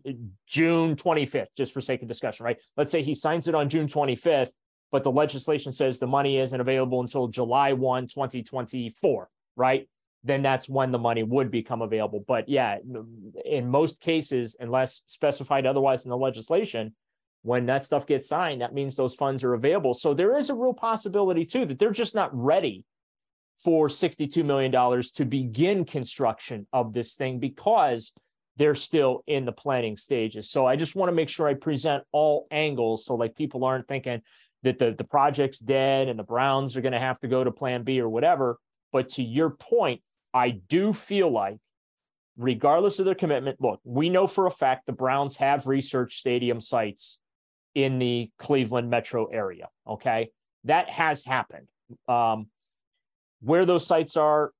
June 0.47 0.95
25th, 0.95 1.47
just 1.55 1.73
for 1.73 1.81
sake 1.81 2.01
of 2.01 2.07
discussion, 2.07 2.45
right? 2.45 2.57
Let's 2.77 2.91
say 2.91 3.01
he 3.01 3.13
signs 3.13 3.47
it 3.47 3.55
on 3.55 3.69
June 3.69 3.87
25th, 3.87 4.49
but 4.91 5.03
the 5.03 5.11
legislation 5.11 5.71
says 5.71 5.99
the 5.99 6.07
money 6.07 6.39
isn't 6.39 6.59
available 6.59 7.01
until 7.01 7.27
July 7.27 7.73
1, 7.73 8.07
2024, 8.07 9.29
right? 9.55 9.87
Then 10.23 10.41
that's 10.41 10.67
when 10.67 10.91
the 10.91 10.97
money 10.97 11.23
would 11.23 11.49
become 11.49 11.81
available. 11.81 12.23
But 12.27 12.49
yeah, 12.49 12.77
in 13.45 13.69
most 13.69 14.01
cases, 14.01 14.57
unless 14.59 15.03
specified 15.05 15.65
otherwise 15.65 16.03
in 16.03 16.09
the 16.09 16.17
legislation, 16.17 16.93
when 17.41 17.67
that 17.67 17.85
stuff 17.85 18.05
gets 18.05 18.27
signed, 18.27 18.61
that 18.61 18.73
means 18.73 18.95
those 18.95 19.15
funds 19.15 19.43
are 19.43 19.53
available. 19.53 19.93
So 19.93 20.13
there 20.13 20.37
is 20.37 20.49
a 20.49 20.55
real 20.55 20.73
possibility 20.73 21.45
too 21.45 21.65
that 21.65 21.79
they're 21.79 21.91
just 21.91 22.15
not 22.15 22.29
ready 22.33 22.85
for 23.63 23.87
$62 23.87 24.43
million 24.43 24.71
to 25.15 25.25
begin 25.25 25.85
construction 25.85 26.67
of 26.71 26.93
this 26.93 27.15
thing 27.15 27.39
because 27.39 28.13
they're 28.57 28.75
still 28.75 29.23
in 29.25 29.45
the 29.45 29.51
planning 29.51 29.95
stages. 29.95 30.49
So 30.49 30.65
I 30.65 30.75
just 30.75 30.95
want 30.95 31.09
to 31.09 31.15
make 31.15 31.29
sure 31.29 31.47
I 31.47 31.53
present 31.53 32.03
all 32.11 32.45
angles 32.51 33.05
so 33.05 33.15
like 33.15 33.35
people 33.35 33.63
aren't 33.63 33.87
thinking 33.87 34.21
that 34.63 34.79
the, 34.79 34.91
the 34.91 35.05
project's 35.05 35.59
dead 35.59 36.09
and 36.09 36.19
the 36.19 36.23
Browns 36.23 36.75
are 36.75 36.81
going 36.81 36.93
to 36.93 36.99
have 36.99 37.19
to 37.19 37.27
go 37.27 37.43
to 37.43 37.51
plan 37.51 37.83
B 37.83 38.01
or 38.01 38.09
whatever. 38.09 38.59
But 38.91 39.09
to 39.11 39.23
your 39.23 39.51
point, 39.51 40.01
I 40.33 40.49
do 40.51 40.93
feel 40.93 41.31
like, 41.31 41.57
regardless 42.37 42.99
of 42.99 43.05
their 43.05 43.15
commitment, 43.15 43.59
look, 43.61 43.79
we 43.83 44.09
know 44.09 44.27
for 44.27 44.45
a 44.45 44.51
fact 44.51 44.85
the 44.85 44.93
Browns 44.93 45.37
have 45.37 45.67
research 45.67 46.17
stadium 46.17 46.61
sites 46.61 47.19
in 47.75 47.99
the 47.99 48.29
Cleveland 48.37 48.89
metro 48.89 49.25
area. 49.25 49.69
Okay. 49.87 50.31
That 50.65 50.89
has 50.89 51.23
happened. 51.23 51.67
Um, 52.07 52.47
where 53.41 53.65
those 53.65 53.85
sites 53.85 54.17
are, 54.17 54.51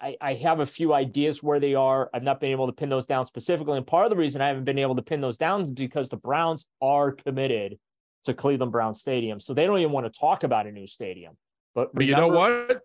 I, 0.00 0.16
I, 0.20 0.34
have 0.34 0.60
a 0.60 0.66
few 0.66 0.92
ideas 0.92 1.42
where 1.42 1.58
they 1.58 1.74
are. 1.74 2.10
I've 2.12 2.22
not 2.22 2.40
been 2.40 2.50
able 2.50 2.66
to 2.66 2.72
pin 2.72 2.88
those 2.88 3.06
down 3.06 3.24
specifically. 3.24 3.76
And 3.76 3.86
part 3.86 4.04
of 4.04 4.10
the 4.10 4.16
reason 4.16 4.40
I 4.40 4.48
haven't 4.48 4.64
been 4.64 4.78
able 4.78 4.96
to 4.96 5.02
pin 5.02 5.20
those 5.20 5.38
down 5.38 5.62
is 5.62 5.70
because 5.70 6.08
the 6.08 6.16
Browns 6.16 6.66
are 6.82 7.12
committed 7.12 7.78
to 8.24 8.34
Cleveland 8.34 8.72
Browns 8.72 9.00
Stadium. 9.00 9.40
So 9.40 9.54
they 9.54 9.66
don't 9.66 9.78
even 9.78 9.92
want 9.92 10.12
to 10.12 10.18
talk 10.18 10.44
about 10.44 10.66
a 10.66 10.72
new 10.72 10.86
stadium. 10.86 11.36
But, 11.74 11.94
but 11.94 12.04
you 12.04 12.14
know 12.14 12.28
what? 12.28 12.82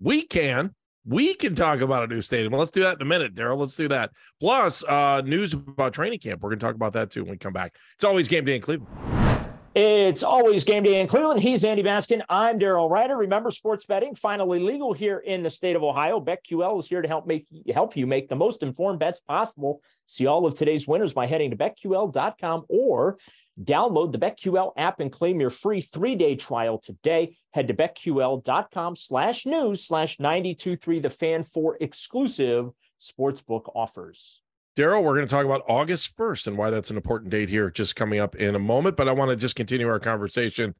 We 0.00 0.22
can. 0.22 0.74
We 1.04 1.34
can 1.34 1.54
talk 1.54 1.80
about 1.80 2.04
a 2.04 2.06
new 2.06 2.20
stadium. 2.20 2.52
Let's 2.52 2.70
do 2.70 2.82
that 2.82 2.96
in 2.96 3.02
a 3.02 3.04
minute, 3.04 3.34
Daryl. 3.34 3.58
Let's 3.58 3.76
do 3.76 3.88
that. 3.88 4.12
Plus, 4.40 4.84
uh, 4.84 5.22
news 5.24 5.52
about 5.52 5.94
training 5.94 6.20
camp. 6.20 6.42
We're 6.42 6.50
going 6.50 6.60
to 6.60 6.66
talk 6.66 6.76
about 6.76 6.92
that 6.92 7.10
too 7.10 7.22
when 7.24 7.32
we 7.32 7.38
come 7.38 7.52
back. 7.52 7.74
It's 7.94 8.04
always 8.04 8.28
game 8.28 8.44
day 8.44 8.54
in 8.54 8.62
Cleveland. 8.62 9.31
It's 9.74 10.22
always 10.22 10.64
game 10.64 10.82
day 10.82 11.00
in 11.00 11.06
Cleveland. 11.06 11.40
He's 11.40 11.64
Andy 11.64 11.82
Baskin. 11.82 12.20
I'm 12.28 12.58
Daryl 12.58 12.90
Ruiter. 12.90 13.16
Remember, 13.16 13.50
sports 13.50 13.86
betting 13.86 14.14
finally 14.14 14.60
legal 14.60 14.92
here 14.92 15.16
in 15.16 15.42
the 15.42 15.48
state 15.48 15.76
of 15.76 15.82
Ohio. 15.82 16.20
BetQL 16.20 16.78
is 16.78 16.86
here 16.86 17.00
to 17.00 17.08
help 17.08 17.26
make 17.26 17.46
help 17.72 17.96
you 17.96 18.06
make 18.06 18.28
the 18.28 18.36
most 18.36 18.62
informed 18.62 18.98
bets 18.98 19.20
possible. 19.20 19.80
See 20.04 20.26
all 20.26 20.44
of 20.44 20.54
today's 20.54 20.86
winners 20.86 21.14
by 21.14 21.26
heading 21.26 21.50
to 21.52 21.56
betql.com 21.56 22.66
or 22.68 23.16
download 23.58 24.12
the 24.12 24.18
BetQL 24.18 24.72
app 24.76 25.00
and 25.00 25.10
claim 25.10 25.40
your 25.40 25.48
free 25.48 25.80
three-day 25.80 26.36
trial 26.36 26.76
today. 26.76 27.38
Head 27.52 27.68
to 27.68 27.74
betql.com 27.74 28.94
slash 28.94 29.46
news 29.46 29.86
slash 29.86 30.20
923 30.20 31.00
the 31.00 31.08
fan 31.08 31.42
for 31.42 31.78
exclusive 31.80 32.72
sportsbook 33.00 33.72
offers. 33.74 34.41
Daryl, 34.76 35.02
we're 35.02 35.14
going 35.14 35.26
to 35.26 35.30
talk 35.30 35.44
about 35.44 35.64
August 35.68 36.16
1st 36.16 36.46
and 36.46 36.58
why 36.58 36.70
that's 36.70 36.90
an 36.90 36.96
important 36.96 37.30
date 37.30 37.48
here, 37.48 37.70
just 37.70 37.94
coming 37.94 38.20
up 38.20 38.36
in 38.36 38.54
a 38.54 38.58
moment. 38.58 38.96
But 38.96 39.08
I 39.08 39.12
want 39.12 39.30
to 39.30 39.36
just 39.36 39.54
continue 39.54 39.86
our 39.86 40.00
conversation. 40.00 40.74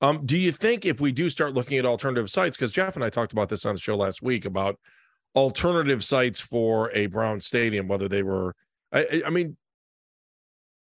Um, 0.00 0.24
do 0.24 0.38
you 0.38 0.50
think 0.50 0.86
if 0.86 1.00
we 1.00 1.12
do 1.12 1.28
start 1.28 1.54
looking 1.54 1.78
at 1.78 1.84
alternative 1.84 2.30
sites, 2.30 2.56
because 2.56 2.72
Jeff 2.72 2.96
and 2.96 3.04
I 3.04 3.10
talked 3.10 3.32
about 3.32 3.48
this 3.48 3.66
on 3.66 3.74
the 3.74 3.80
show 3.80 3.96
last 3.96 4.22
week 4.22 4.46
about 4.46 4.78
alternative 5.34 6.02
sites 6.02 6.40
for 6.40 6.90
a 6.92 7.06
Brown 7.06 7.40
Stadium, 7.40 7.86
whether 7.86 8.08
they 8.08 8.22
were, 8.22 8.54
I, 8.92 9.22
I 9.26 9.30
mean, 9.30 9.56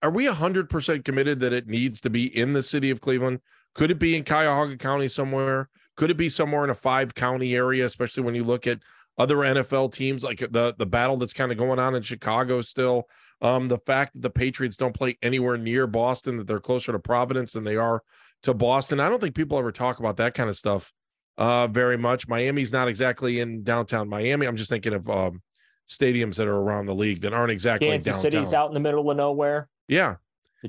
are 0.02 0.10
we 0.10 0.26
100% 0.26 1.04
committed 1.04 1.40
that 1.40 1.52
it 1.52 1.66
needs 1.66 2.00
to 2.02 2.10
be 2.10 2.36
in 2.36 2.52
the 2.52 2.62
city 2.62 2.90
of 2.90 3.00
Cleveland? 3.00 3.40
Could 3.74 3.90
it 3.90 3.98
be 3.98 4.16
in 4.16 4.22
Cuyahoga 4.22 4.76
County 4.76 5.08
somewhere? 5.08 5.68
Could 5.96 6.10
it 6.10 6.16
be 6.16 6.28
somewhere 6.28 6.62
in 6.62 6.70
a 6.70 6.74
five 6.74 7.14
county 7.14 7.54
area, 7.54 7.84
especially 7.84 8.22
when 8.22 8.34
you 8.34 8.44
look 8.44 8.66
at 8.66 8.80
other 9.18 9.36
NFL 9.36 9.92
teams, 9.92 10.24
like 10.24 10.38
the 10.38 10.74
the 10.76 10.86
battle 10.86 11.16
that's 11.16 11.32
kind 11.32 11.52
of 11.52 11.58
going 11.58 11.78
on 11.78 11.94
in 11.94 12.02
Chicago 12.02 12.60
still. 12.60 13.08
Um, 13.40 13.68
the 13.68 13.78
fact 13.78 14.14
that 14.14 14.22
the 14.22 14.30
Patriots 14.30 14.76
don't 14.76 14.94
play 14.94 15.18
anywhere 15.22 15.58
near 15.58 15.86
Boston, 15.86 16.36
that 16.36 16.46
they're 16.46 16.60
closer 16.60 16.92
to 16.92 16.98
Providence 16.98 17.52
than 17.52 17.64
they 17.64 17.76
are 17.76 18.02
to 18.42 18.54
Boston. 18.54 19.00
I 19.00 19.08
don't 19.08 19.20
think 19.20 19.34
people 19.34 19.58
ever 19.58 19.72
talk 19.72 19.98
about 19.98 20.16
that 20.18 20.34
kind 20.34 20.48
of 20.48 20.56
stuff 20.56 20.92
uh, 21.36 21.66
very 21.66 21.98
much. 21.98 22.28
Miami's 22.28 22.72
not 22.72 22.88
exactly 22.88 23.40
in 23.40 23.62
downtown 23.62 24.08
Miami. 24.08 24.46
I'm 24.46 24.56
just 24.56 24.70
thinking 24.70 24.94
of 24.94 25.08
um, 25.10 25.42
stadiums 25.88 26.36
that 26.36 26.48
are 26.48 26.56
around 26.56 26.86
the 26.86 26.94
league 26.94 27.20
that 27.22 27.34
aren't 27.34 27.50
exactly 27.50 27.88
downtown. 27.88 28.04
Kansas 28.04 28.22
downtown. 28.22 28.42
City's 28.42 28.54
out 28.54 28.68
in 28.68 28.74
the 28.74 28.80
middle 28.80 29.10
of 29.10 29.16
nowhere. 29.16 29.68
Yeah, 29.88 30.16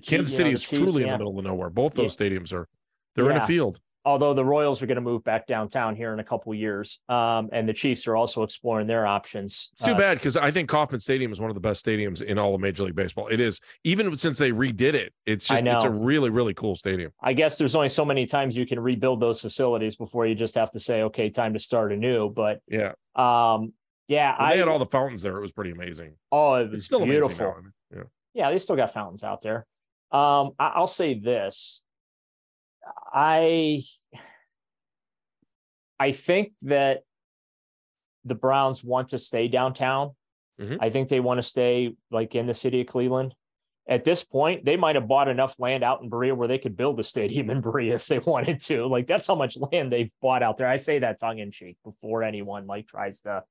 Kansas 0.03 0.35
City 0.35 0.49
know, 0.49 0.53
is 0.53 0.63
Chiefs, 0.63 0.81
truly 0.81 1.03
yeah. 1.03 1.07
in 1.07 1.11
the 1.13 1.17
middle 1.19 1.39
of 1.39 1.45
nowhere. 1.45 1.69
Both 1.69 1.93
those 1.93 2.19
yeah. 2.19 2.27
stadiums 2.27 2.51
are 2.51 2.67
they're 3.15 3.25
yeah. 3.25 3.37
in 3.37 3.37
a 3.37 3.47
field 3.47 3.79
although 4.05 4.33
the 4.33 4.45
Royals 4.45 4.81
are 4.81 4.85
going 4.85 4.95
to 4.95 5.01
move 5.01 5.23
back 5.23 5.47
downtown 5.47 5.95
here 5.95 6.13
in 6.13 6.19
a 6.19 6.23
couple 6.23 6.53
years, 6.53 6.99
um, 7.09 7.49
and 7.51 7.67
the 7.67 7.73
Chiefs 7.73 8.07
are 8.07 8.15
also 8.15 8.43
exploring 8.43 8.87
their 8.87 9.05
options. 9.05 9.69
It's 9.73 9.83
too 9.83 9.91
uh, 9.91 9.97
bad 9.97 10.17
because 10.17 10.37
I 10.37 10.51
think 10.51 10.69
Kauffman 10.69 10.99
Stadium 10.99 11.31
is 11.31 11.39
one 11.39 11.49
of 11.49 11.55
the 11.55 11.59
best 11.61 11.85
stadiums 11.85 12.21
in 12.21 12.37
all 12.37 12.53
of 12.53 12.61
Major 12.61 12.83
League 12.83 12.95
Baseball. 12.95 13.27
It 13.27 13.41
is 13.41 13.59
even 13.83 14.15
since 14.15 14.37
they 14.37 14.51
redid 14.51 14.93
it. 14.93 15.13
It's 15.25 15.47
just 15.47 15.65
it's 15.65 15.83
a 15.83 15.89
really 15.89 16.29
really 16.29 16.53
cool 16.53 16.75
stadium. 16.75 17.11
I 17.21 17.33
guess 17.33 17.57
there's 17.57 17.75
only 17.75 17.89
so 17.89 18.05
many 18.05 18.25
times 18.25 18.55
you 18.55 18.65
can 18.65 18.79
rebuild 18.79 19.19
those 19.19 19.41
facilities 19.41 19.95
before 19.95 20.27
you 20.27 20.35
just 20.35 20.55
have 20.55 20.71
to 20.71 20.79
say, 20.79 21.01
okay, 21.03 21.29
time 21.29 21.53
to 21.53 21.59
start 21.59 21.91
anew. 21.91 22.29
But 22.29 22.61
yeah, 22.67 22.93
um, 23.15 23.73
yeah, 24.07 24.35
I, 24.37 24.53
they 24.53 24.59
had 24.59 24.67
all 24.67 24.79
the 24.79 24.85
fountains 24.85 25.21
there. 25.21 25.35
It 25.37 25.41
was 25.41 25.51
pretty 25.51 25.71
amazing. 25.71 26.15
Oh, 26.31 26.53
it 26.55 26.65
was 26.65 26.73
it's 26.75 26.85
still 26.85 27.03
beautiful. 27.03 27.55
Yeah, 27.93 28.03
yeah, 28.33 28.51
they 28.51 28.59
still 28.59 28.75
got 28.75 28.93
fountains 28.93 29.23
out 29.23 29.41
there. 29.41 29.65
Um, 30.11 30.51
I, 30.59 30.73
I'll 30.75 30.87
say 30.87 31.17
this. 31.19 31.81
I 33.13 33.83
I 35.99 36.11
think 36.11 36.53
that 36.63 37.01
the 38.23 38.35
Browns 38.35 38.83
want 38.83 39.09
to 39.09 39.19
stay 39.19 39.47
downtown. 39.47 40.11
Mm-hmm. 40.59 40.77
I 40.79 40.89
think 40.89 41.09
they 41.09 41.19
want 41.19 41.37
to 41.37 41.43
stay 41.43 41.95
like 42.11 42.35
in 42.35 42.47
the 42.47 42.53
city 42.53 42.81
of 42.81 42.87
Cleveland. 42.87 43.33
At 43.87 44.03
this 44.03 44.23
point, 44.23 44.65
they 44.65 44.77
might 44.77 44.95
have 44.95 45.07
bought 45.07 45.27
enough 45.27 45.59
land 45.59 45.83
out 45.83 46.01
in 46.01 46.09
Berea 46.09 46.33
where 46.33 46.47
they 46.47 46.57
could 46.57 46.75
build 46.75 46.99
a 46.99 47.03
stadium 47.03 47.51
in 47.51 47.61
Berea 47.61 47.95
if 47.95 48.07
they 48.07 48.19
wanted 48.25 48.59
to. 48.61 48.87
Like 48.87 49.05
that's 49.05 49.27
how 49.27 49.35
much 49.35 49.57
land 49.57 49.91
they've 49.91 50.11
bought 50.21 50.41
out 50.41 50.57
there. 50.57 50.67
I 50.67 50.77
say 50.77 50.99
that 50.99 51.19
tongue 51.19 51.39
in 51.39 51.51
cheek 51.51 51.77
before 51.83 52.23
anyone 52.23 52.65
like 52.65 52.87
tries 52.87 53.21
to 53.21 53.43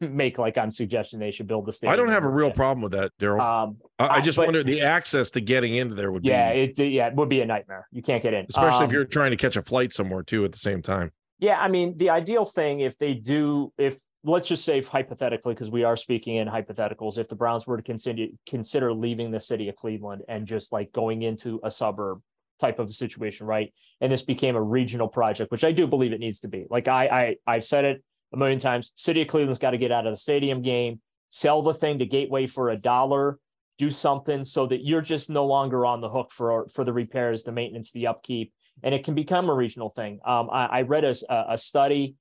make 0.00 0.38
like 0.38 0.56
I'm 0.58 0.70
suggesting 0.70 1.18
they 1.18 1.30
should 1.30 1.46
build 1.46 1.66
the 1.66 1.72
stadium. 1.72 1.92
I 1.92 1.96
don't 1.96 2.10
have 2.10 2.24
a 2.24 2.28
real 2.28 2.50
problem 2.50 2.82
with 2.82 2.92
that, 2.92 3.12
Daryl. 3.20 3.40
Um, 3.40 3.78
I, 3.98 4.08
I, 4.08 4.20
just 4.20 4.36
but, 4.36 4.46
wonder 4.46 4.62
the 4.62 4.82
access 4.82 5.30
to 5.32 5.40
getting 5.40 5.76
into 5.76 5.94
there 5.94 6.12
would 6.12 6.24
yeah, 6.24 6.52
be 6.52 6.60
it 6.60 6.78
yeah, 6.78 7.08
it 7.08 7.14
would 7.14 7.28
be 7.28 7.40
a 7.40 7.46
nightmare. 7.46 7.88
You 7.90 8.02
can't 8.02 8.22
get 8.22 8.34
in, 8.34 8.46
especially 8.48 8.84
um, 8.84 8.86
if 8.86 8.92
you're 8.92 9.04
trying 9.04 9.30
to 9.32 9.36
catch 9.36 9.56
a 9.56 9.62
flight 9.62 9.92
somewhere 9.92 10.22
too 10.22 10.44
at 10.44 10.52
the 10.52 10.58
same 10.58 10.82
time. 10.82 11.10
Yeah, 11.38 11.58
I 11.58 11.68
mean, 11.68 11.96
the 11.96 12.10
ideal 12.10 12.44
thing 12.44 12.80
if 12.80 12.98
they 12.98 13.14
do, 13.14 13.72
if 13.78 13.98
let's 14.24 14.48
just 14.48 14.64
say 14.64 14.80
hypothetically, 14.82 15.54
because 15.54 15.70
we 15.70 15.84
are 15.84 15.96
speaking 15.96 16.36
in 16.36 16.48
hypotheticals, 16.48 17.18
if 17.18 17.28
the 17.28 17.36
Browns 17.36 17.66
were 17.66 17.76
to 17.76 17.82
consider 17.82 18.26
consider 18.46 18.92
leaving 18.92 19.30
the 19.30 19.40
city 19.40 19.68
of 19.68 19.76
Cleveland 19.76 20.22
and 20.28 20.46
just 20.46 20.72
like 20.72 20.92
going 20.92 21.22
into 21.22 21.60
a 21.62 21.70
suburb 21.70 22.20
type 22.58 22.78
of 22.78 22.88
a 22.88 22.92
situation, 22.92 23.46
right? 23.46 23.72
And 24.00 24.10
this 24.10 24.22
became 24.22 24.56
a 24.56 24.62
regional 24.62 25.08
project, 25.08 25.50
which 25.50 25.64
I 25.64 25.72
do 25.72 25.86
believe 25.86 26.12
it 26.12 26.20
needs 26.20 26.40
to 26.40 26.48
be. 26.48 26.66
Like 26.68 26.88
I, 26.88 27.06
I 27.06 27.36
I've 27.46 27.64
said 27.64 27.84
it 27.84 28.04
a 28.32 28.36
million 28.36 28.58
times. 28.58 28.92
City 28.94 29.22
of 29.22 29.28
Cleveland's 29.28 29.58
got 29.58 29.70
to 29.70 29.78
get 29.78 29.92
out 29.92 30.06
of 30.06 30.12
the 30.12 30.18
stadium 30.18 30.62
game, 30.62 31.00
sell 31.28 31.62
the 31.62 31.74
thing 31.74 31.98
to 31.98 32.06
Gateway 32.06 32.46
for 32.46 32.70
a 32.70 32.76
dollar, 32.76 33.38
do 33.78 33.90
something 33.90 34.44
so 34.44 34.66
that 34.66 34.84
you're 34.84 35.00
just 35.00 35.30
no 35.30 35.46
longer 35.46 35.86
on 35.86 36.00
the 36.00 36.08
hook 36.08 36.32
for 36.32 36.68
for 36.68 36.84
the 36.84 36.92
repairs, 36.92 37.44
the 37.44 37.52
maintenance, 37.52 37.92
the 37.92 38.06
upkeep 38.06 38.52
and 38.82 38.94
it 38.94 39.04
can 39.04 39.14
become 39.14 39.48
a 39.48 39.54
regional 39.54 39.90
thing. 39.90 40.20
Um, 40.24 40.48
I, 40.50 40.66
I, 40.66 40.82
read 40.82 41.04
a, 41.04 41.14
a 41.52 41.58
study. 41.58 42.14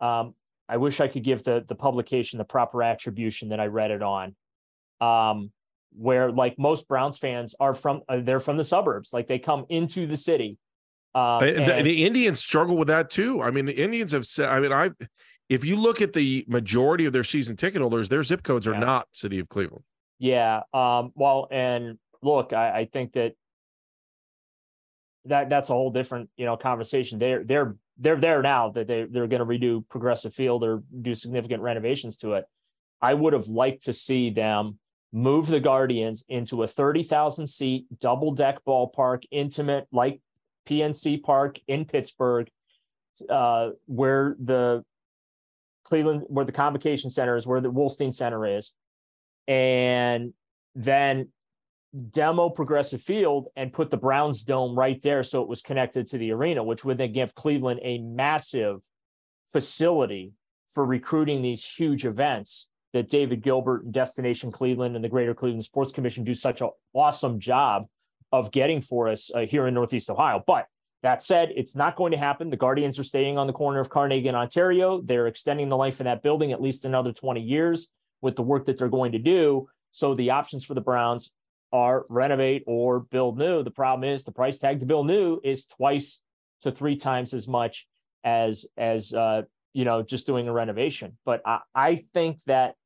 Um, 0.00 0.34
I 0.68 0.76
wish 0.76 1.00
I 1.00 1.08
could 1.08 1.24
give 1.24 1.42
the 1.44 1.64
the 1.66 1.74
publication 1.74 2.38
the 2.38 2.44
proper 2.44 2.82
attribution 2.82 3.50
that 3.50 3.60
I 3.60 3.66
read 3.66 3.90
it 3.90 4.02
on, 4.02 4.34
um, 5.00 5.52
where 5.92 6.30
like 6.30 6.58
most 6.58 6.88
Browns 6.88 7.18
fans 7.18 7.54
are 7.60 7.74
from, 7.74 8.02
uh, 8.08 8.20
they're 8.22 8.40
from 8.40 8.56
the 8.56 8.64
suburbs. 8.64 9.12
Like 9.12 9.28
they 9.28 9.38
come 9.38 9.66
into 9.68 10.06
the 10.06 10.16
city. 10.16 10.58
Um, 11.14 11.40
the, 11.40 11.82
the, 11.82 12.06
Indians 12.06 12.38
struggle 12.38 12.78
with 12.78 12.88
that 12.88 13.10
too. 13.10 13.42
I 13.42 13.50
mean, 13.50 13.66
the 13.66 13.74
Indians 13.74 14.12
have 14.12 14.26
said. 14.26 14.48
I 14.48 14.60
mean, 14.60 14.72
I 14.72 14.90
if 15.52 15.66
you 15.66 15.76
look 15.76 16.00
at 16.00 16.14
the 16.14 16.46
majority 16.48 17.04
of 17.04 17.12
their 17.12 17.24
season 17.24 17.56
ticket 17.56 17.82
holders, 17.82 18.08
their 18.08 18.22
zip 18.22 18.42
codes 18.42 18.66
are 18.66 18.72
yeah. 18.72 18.80
not 18.80 19.08
City 19.12 19.38
of 19.38 19.50
Cleveland. 19.50 19.84
Yeah. 20.18 20.62
Um, 20.72 21.12
well, 21.14 21.46
and 21.50 21.98
look, 22.22 22.54
I, 22.54 22.80
I 22.80 22.84
think 22.86 23.12
that 23.12 23.34
that 25.26 25.50
that's 25.50 25.68
a 25.68 25.74
whole 25.74 25.90
different 25.90 26.30
you 26.38 26.46
know 26.46 26.56
conversation. 26.56 27.18
They're 27.18 27.44
they're 27.44 27.76
they're 27.98 28.16
there 28.16 28.40
now 28.40 28.70
that 28.70 28.86
they 28.86 29.04
they're 29.04 29.26
going 29.26 29.40
to 29.40 29.46
redo 29.46 29.86
Progressive 29.90 30.32
Field 30.32 30.64
or 30.64 30.82
do 31.02 31.14
significant 31.14 31.62
renovations 31.62 32.16
to 32.18 32.32
it. 32.32 32.46
I 33.02 33.12
would 33.12 33.34
have 33.34 33.48
liked 33.48 33.84
to 33.84 33.92
see 33.92 34.30
them 34.30 34.78
move 35.12 35.48
the 35.48 35.60
Guardians 35.60 36.24
into 36.30 36.62
a 36.62 36.66
thirty 36.66 37.02
thousand 37.02 37.48
seat 37.48 37.84
double 38.00 38.32
deck 38.32 38.60
ballpark, 38.66 39.24
intimate 39.30 39.86
like 39.92 40.22
PNC 40.66 41.22
Park 41.22 41.58
in 41.68 41.84
Pittsburgh, 41.84 42.48
uh, 43.28 43.70
where 43.84 44.34
the 44.40 44.82
Cleveland, 45.84 46.22
where 46.28 46.44
the 46.44 46.52
Convocation 46.52 47.10
Center 47.10 47.36
is, 47.36 47.46
where 47.46 47.60
the 47.60 47.72
Wolstein 47.72 48.12
Center 48.12 48.46
is, 48.46 48.72
and 49.48 50.32
then 50.74 51.28
demo 52.10 52.48
Progressive 52.48 53.02
Field 53.02 53.48
and 53.54 53.72
put 53.72 53.90
the 53.90 53.96
Browns 53.96 54.44
Dome 54.44 54.74
right 54.74 55.00
there 55.02 55.22
so 55.22 55.42
it 55.42 55.48
was 55.48 55.60
connected 55.60 56.06
to 56.08 56.18
the 56.18 56.32
arena, 56.32 56.62
which 56.64 56.84
would 56.84 56.98
then 56.98 57.12
give 57.12 57.34
Cleveland 57.34 57.80
a 57.82 57.98
massive 57.98 58.80
facility 59.50 60.32
for 60.68 60.86
recruiting 60.86 61.42
these 61.42 61.64
huge 61.64 62.06
events 62.06 62.68
that 62.92 63.08
David 63.08 63.42
Gilbert 63.42 63.84
and 63.84 63.92
Destination 63.92 64.50
Cleveland 64.50 64.96
and 64.96 65.04
the 65.04 65.08
Greater 65.08 65.34
Cleveland 65.34 65.64
Sports 65.64 65.92
Commission 65.92 66.24
do 66.24 66.34
such 66.34 66.60
an 66.60 66.70
awesome 66.94 67.38
job 67.38 67.86
of 68.30 68.50
getting 68.50 68.80
for 68.80 69.08
us 69.08 69.30
uh, 69.34 69.40
here 69.40 69.66
in 69.66 69.74
Northeast 69.74 70.08
Ohio. 70.08 70.42
But 70.46 70.66
that 71.02 71.22
said, 71.22 71.50
it's 71.56 71.74
not 71.74 71.96
going 71.96 72.12
to 72.12 72.18
happen. 72.18 72.50
The 72.50 72.56
Guardians 72.56 72.98
are 72.98 73.04
staying 73.04 73.36
on 73.36 73.46
the 73.46 73.52
corner 73.52 73.80
of 73.80 73.90
Carnegie 73.90 74.28
and 74.28 74.36
Ontario. 74.36 75.00
They're 75.02 75.26
extending 75.26 75.68
the 75.68 75.76
life 75.76 76.00
of 76.00 76.04
that 76.04 76.22
building 76.22 76.52
at 76.52 76.62
least 76.62 76.84
another 76.84 77.12
20 77.12 77.40
years 77.40 77.88
with 78.20 78.36
the 78.36 78.42
work 78.42 78.66
that 78.66 78.78
they're 78.78 78.88
going 78.88 79.12
to 79.12 79.18
do 79.18 79.68
So 79.90 80.14
the 80.14 80.30
options 80.30 80.64
for 80.64 80.74
the 80.74 80.80
Browns 80.80 81.30
are 81.72 82.04
renovate 82.08 82.62
or 82.66 83.00
build 83.00 83.38
new. 83.38 83.62
The 83.62 83.70
problem 83.70 84.08
is 84.08 84.24
the 84.24 84.32
price 84.32 84.58
tag 84.58 84.80
to 84.80 84.86
build 84.86 85.06
new 85.06 85.40
is 85.42 85.66
twice 85.66 86.20
to 86.60 86.70
three 86.70 86.96
times 86.96 87.34
as 87.34 87.48
much 87.48 87.86
as 88.24 88.66
as 88.76 89.12
uh, 89.12 89.42
you 89.72 89.84
know 89.84 90.02
just 90.02 90.26
doing 90.26 90.48
a 90.48 90.52
renovation. 90.52 91.18
But 91.24 91.42
I, 91.44 91.60
I 91.74 92.04
think 92.14 92.42
that 92.44 92.76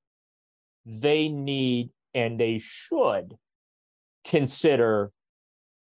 they 0.85 1.29
need 1.29 1.91
and 2.15 2.41
they 2.41 2.59
should 2.59 3.37
consider 4.25 5.13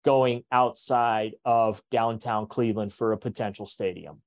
going 0.06 0.44
outside 0.52 1.34
of 1.44 1.82
downtown 1.92 2.48
Cleveland 2.48 2.94
for 2.94 3.12
a 3.12 3.18
potential 3.18 3.66
stadium. 3.66 4.22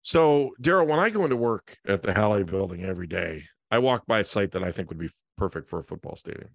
So, 0.00 0.50
Daryl, 0.60 0.88
when 0.88 0.98
I 0.98 1.10
go 1.10 1.22
into 1.22 1.36
work 1.36 1.76
at 1.86 2.02
the 2.02 2.12
Halle 2.12 2.42
building 2.42 2.82
every 2.82 3.06
day, 3.06 3.44
I 3.70 3.78
walk 3.78 4.04
by 4.06 4.18
a 4.18 4.24
site 4.24 4.50
that 4.52 4.64
I 4.64 4.72
think 4.72 4.88
would 4.88 4.98
be 4.98 5.10
perfect 5.38 5.68
for 5.68 5.78
a 5.78 5.84
football 5.84 6.16
stadium. 6.16 6.50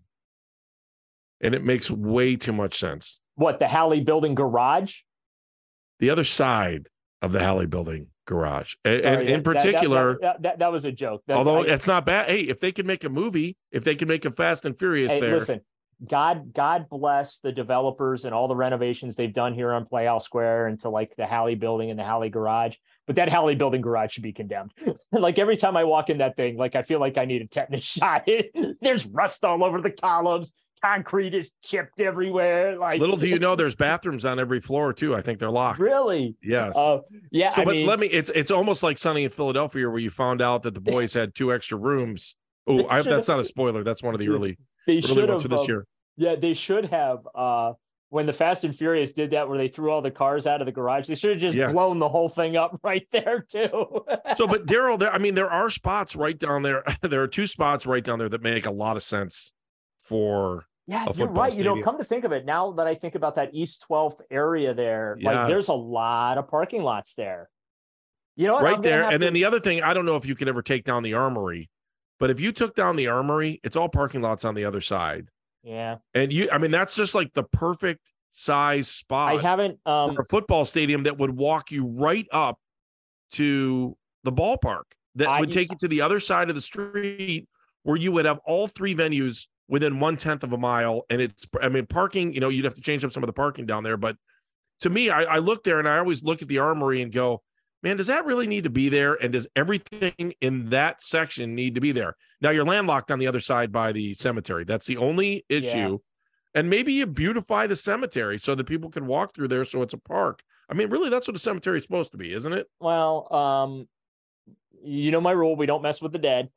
And 1.40 1.56
it 1.56 1.64
makes 1.64 1.90
way 1.90 2.36
too 2.36 2.52
much 2.52 2.78
sense. 2.78 3.22
What, 3.36 3.60
the 3.60 3.68
Halle 3.68 4.02
building 4.02 4.36
garage? 4.36 5.02
The 6.00 6.10
other 6.10 6.26
side 6.26 6.90
of 7.22 7.32
the 7.32 7.40
Halle 7.40 7.68
building 7.68 8.08
garage. 8.26 8.76
And, 8.84 9.04
Sorry, 9.04 9.16
and 9.16 9.30
in 9.30 9.44
particular, 9.44 10.14
that, 10.14 10.22
that, 10.22 10.42
that, 10.42 10.60
that, 10.60 10.72
was 10.72 10.84
a 10.84 10.92
joke. 10.92 11.24
although 11.30 11.64
I, 11.64 11.68
it's 11.68 11.88
not 11.88 12.06
bad. 12.06 12.28
Hey, 12.28 12.42
if 12.42 12.60
they 12.60 12.72
could 12.72 12.86
make 12.86 13.04
a 13.04 13.10
movie, 13.10 13.56
if 13.72 13.84
they 13.84 13.96
could 13.96 14.08
make 14.08 14.26
a 14.26 14.32
Fast 14.32 14.66
and 14.66 14.78
Furious 14.78 15.14
hey, 15.14 15.20
there. 15.22 15.40
Listen, 15.40 15.62
God, 16.06 16.54
God 16.54 16.90
bless 16.90 17.40
the 17.40 17.52
developers 17.52 18.26
and 18.26 18.34
all 18.34 18.48
the 18.48 18.56
renovations 18.56 19.16
they've 19.16 19.34
done 19.34 19.54
here 19.54 19.74
on 19.74 19.86
Playhouse 19.86 20.26
Square 20.26 20.68
and 20.68 20.80
to 20.82 20.90
like 20.90 21.16
the 21.16 21.26
Halle 21.26 21.56
building 21.56 21.90
and 21.90 21.98
the 21.98 22.04
Halle 22.04 22.30
garage. 22.30 22.76
But 23.08 23.16
that 23.16 23.30
Halle 23.30 23.56
building 23.56 23.82
garage 23.82 24.14
should 24.14 24.24
be 24.24 24.34
condemned. 24.34 24.72
like 25.12 25.40
every 25.40 25.58
time 25.58 25.76
I 25.76 25.86
walk 25.86 26.10
in 26.10 26.20
that 26.20 26.36
thing, 26.36 26.56
like 26.56 26.76
I 26.76 26.84
feel 26.84 27.00
like 27.00 27.18
I 27.18 27.26
need 27.26 27.42
a 27.42 27.48
tetanus 27.48 27.82
shot. 27.84 28.28
There's 28.82 29.08
rust 29.08 29.44
all 29.44 29.64
over 29.64 29.82
the 29.82 29.92
columns. 29.92 30.52
Concrete 30.84 31.34
is 31.34 31.50
chipped 31.64 32.00
everywhere. 32.00 32.78
Like 32.78 33.00
little 33.00 33.18
do 33.18 33.28
you 33.28 33.40
know, 33.40 33.56
there's 33.56 33.76
bathrooms 33.76 34.26
on 34.26 34.40
every 34.40 34.62
floor 34.62 34.94
too. 34.94 35.16
I 35.16 35.24
think 35.24 35.40
they're 35.40 35.50
locked. 35.50 35.80
Really? 35.80 36.36
Yes. 36.44 36.78
Uh, 36.78 37.00
yeah. 37.32 37.50
So, 37.50 37.64
I 37.64 37.66
but 37.66 37.72
mean, 37.72 37.88
let 37.88 38.00
me. 38.00 38.06
It's 38.06 38.30
it's 38.36 38.52
almost 38.52 38.84
like 38.84 39.00
Sunny 39.00 39.24
in 39.24 39.32
Philadelphia, 39.32 39.90
where 39.90 39.98
you 39.98 40.12
found 40.12 40.40
out 40.40 40.62
that 40.62 40.76
the 40.76 40.80
boys 40.80 41.16
had 41.16 41.34
two 41.34 41.52
extra 41.52 41.80
rooms. 41.80 42.36
Oh, 42.68 42.84
that's 43.02 43.28
not 43.28 43.40
a 43.40 43.44
spoiler. 43.44 43.84
That's 43.84 44.04
one 44.04 44.14
of 44.14 44.20
the 44.20 44.30
early. 44.30 44.60
They 44.88 45.02
should 45.02 45.30
have 45.30 45.44
this 45.48 45.60
um, 45.62 45.66
year. 45.68 45.86
Yeah, 46.18 46.36
they 46.36 46.56
should 46.56 46.86
have. 46.86 47.28
Uh, 47.36 47.74
when 48.10 48.26
the 48.26 48.34
Fast 48.34 48.64
and 48.64 48.74
Furious 48.76 49.12
did 49.14 49.32
that, 49.32 49.50
where 49.50 49.58
they 49.58 49.68
threw 49.68 49.92
all 49.92 50.02
the 50.02 50.10
cars 50.10 50.48
out 50.48 50.62
of 50.62 50.66
the 50.66 50.72
garage, 50.72 51.08
they 51.08 51.16
should 51.16 51.32
have 51.32 51.40
just 51.40 51.56
Yeah. 51.56 51.72
blown 51.74 52.00
the 52.00 52.08
whole 52.10 52.30
thing 52.30 52.56
up 52.58 52.80
right 52.84 53.06
there 53.12 53.42
too. 53.48 53.70
So, 54.36 54.48
but 54.48 54.66
Daryl, 54.66 54.98
there. 54.98 55.12
I 55.12 55.18
mean, 55.18 55.36
there 55.36 55.52
are 55.52 55.70
spots 55.70 56.16
right 56.16 56.38
down 56.40 56.64
there. 56.64 56.84
There 57.02 57.22
are 57.22 57.28
two 57.28 57.46
spots 57.46 57.86
right 57.86 58.04
down 58.04 58.18
there 58.18 58.30
that 58.30 58.42
make 58.42 58.66
a 58.66 58.72
lot 58.72 58.96
of 58.96 59.04
sense 59.04 59.52
for. 60.02 60.66
yeah, 60.88 61.06
you're 61.16 61.28
right. 61.28 61.56
You 61.56 61.66
know, 61.66 61.82
come 61.84 61.98
to 61.98 62.04
think 62.06 62.24
of 62.24 62.32
it, 62.32 62.46
now 62.46 62.72
that 62.72 62.88
I 62.88 62.96
think 62.96 63.16
about 63.16 63.36
that 63.36 63.50
East 63.54 63.86
12th 63.90 64.22
area 64.32 64.74
there, 64.74 65.18
like 65.22 65.48
there's 65.54 65.68
a 65.68 65.74
lot 65.74 66.38
of 66.38 66.48
parking 66.48 66.82
lots 66.84 67.14
there. 67.14 67.50
You 68.38 68.48
know, 68.48 68.54
what? 68.54 68.64
Right 68.64 68.82
there. 68.82 69.04
And 69.04 69.12
to- 69.14 69.18
then 69.18 69.34
the 69.34 69.44
other 69.46 69.60
thing, 69.60 69.84
I 69.84 69.94
don't 69.94 70.06
know 70.06 70.16
if 70.16 70.26
you 70.26 70.34
could 70.36 70.48
ever 70.48 70.62
take 70.62 70.86
down 70.86 71.04
the 71.04 71.16
armory, 71.16 71.70
but 72.20 72.30
if 72.30 72.40
you 72.40 72.52
took 72.52 72.76
down 72.76 72.96
the 72.96 73.08
armory, 73.08 73.60
it's 73.64 73.76
all 73.76 73.90
parking 73.90 74.22
lots 74.22 74.46
on 74.46 74.56
the 74.56 74.66
other 74.66 74.82
side. 74.82 75.30
yeah, 75.64 75.98
And 76.14 76.32
you, 76.32 76.50
I 76.52 76.58
mean, 76.58 76.72
that's 76.72 76.96
just 76.96 77.14
like 77.16 77.34
the 77.34 77.44
perfect 77.44 78.12
size 78.32 78.88
spot 78.88 79.36
I 79.38 79.42
haven't. 79.42 79.80
Um, 79.86 80.16
for 80.16 80.22
a 80.22 80.26
football 80.26 80.66
stadium 80.66 81.04
that 81.04 81.18
would 81.18 81.32
walk 81.32 81.72
you 81.72 81.86
right 81.86 82.28
up 82.32 82.60
to 83.32 83.98
the 84.24 84.32
ballpark. 84.32 84.84
That 85.16 85.30
I- 85.30 85.40
would 85.40 85.52
take 85.52 85.72
you 85.72 85.78
to 85.80 85.88
the 85.88 86.02
other 86.02 86.20
side 86.20 86.50
of 86.50 86.56
the 86.56 86.62
street 86.62 87.48
where 87.84 87.98
you 87.98 88.12
would 88.12 88.26
have 88.26 88.40
all 88.46 88.68
three 88.68 88.94
venues 88.94 89.48
within 89.68 90.00
one 90.00 90.16
tenth 90.16 90.44
of 90.44 90.54
a 90.54 90.58
mile. 90.58 91.06
And 91.10 91.20
it's, 91.22 91.48
I 91.62 91.70
mean, 91.70 91.86
parking, 91.88 92.34
you 92.34 92.40
know, 92.40 92.50
you'd 92.50 92.66
have 92.66 92.76
to 92.76 92.82
change 92.82 93.04
up 93.04 93.12
some 93.12 93.24
of 93.24 93.28
the 93.28 93.34
parking 93.34 93.66
down 93.66 93.84
there. 93.84 93.98
But 93.98 94.16
to 94.82 94.90
me, 94.90 95.10
I, 95.10 95.24
I 95.24 95.38
look 95.40 95.64
there 95.64 95.80
and 95.80 95.88
I 95.88 95.98
always 95.98 96.24
look 96.24 96.42
at 96.42 96.48
the 96.48 96.60
armory 96.60 97.02
and 97.02 97.12
go, 97.12 97.42
man, 97.84 97.98
does 97.98 98.08
that 98.08 98.26
really 98.26 98.48
need 98.48 98.64
to 98.64 98.70
be 98.70 98.90
there? 98.90 99.16
And 99.16 99.34
does 99.34 99.48
everything 99.56 100.34
in 100.42 100.70
that 100.70 101.02
section 101.02 101.56
need 101.56 101.76
to 101.76 101.82
be 101.82 101.92
there? 101.92 102.16
Now 102.42 102.50
you're 102.50 102.66
landlocked 102.66 103.12
on 103.12 103.20
the 103.20 103.28
other 103.28 103.40
side 103.40 103.72
by 103.72 103.92
the 103.92 104.14
cemetery. 104.14 104.64
That's 104.64 104.86
the 104.86 104.98
only 104.98 105.46
issue. 105.50 106.00
And 106.56 106.70
maybe 106.70 106.94
you 106.94 107.06
beautify 107.06 107.68
the 107.68 107.76
cemetery 107.76 108.40
so 108.40 108.56
that 108.56 108.66
people 108.66 108.90
can 108.90 109.06
walk 109.06 109.36
through 109.36 109.50
there 109.50 109.66
so 109.66 109.82
it's 109.82 109.94
a 109.94 109.98
park. 110.00 110.42
I 110.70 110.74
mean, 110.74 110.90
really, 110.90 111.10
that's 111.10 111.28
what 111.28 111.36
a 111.36 111.40
cemetery 111.40 111.78
is 111.78 111.84
supposed 111.84 112.12
to 112.12 112.18
be, 112.18 112.34
isn't 112.34 112.52
it? 112.54 112.68
well, 112.80 113.34
um, 113.34 113.88
you 114.84 115.12
know 115.12 115.22
my 115.22 115.32
rule: 115.32 115.56
we 115.56 115.66
don't 115.66 115.82
mess 115.82 116.02
with 116.02 116.12
the 116.12 116.20
dead. 116.20 116.50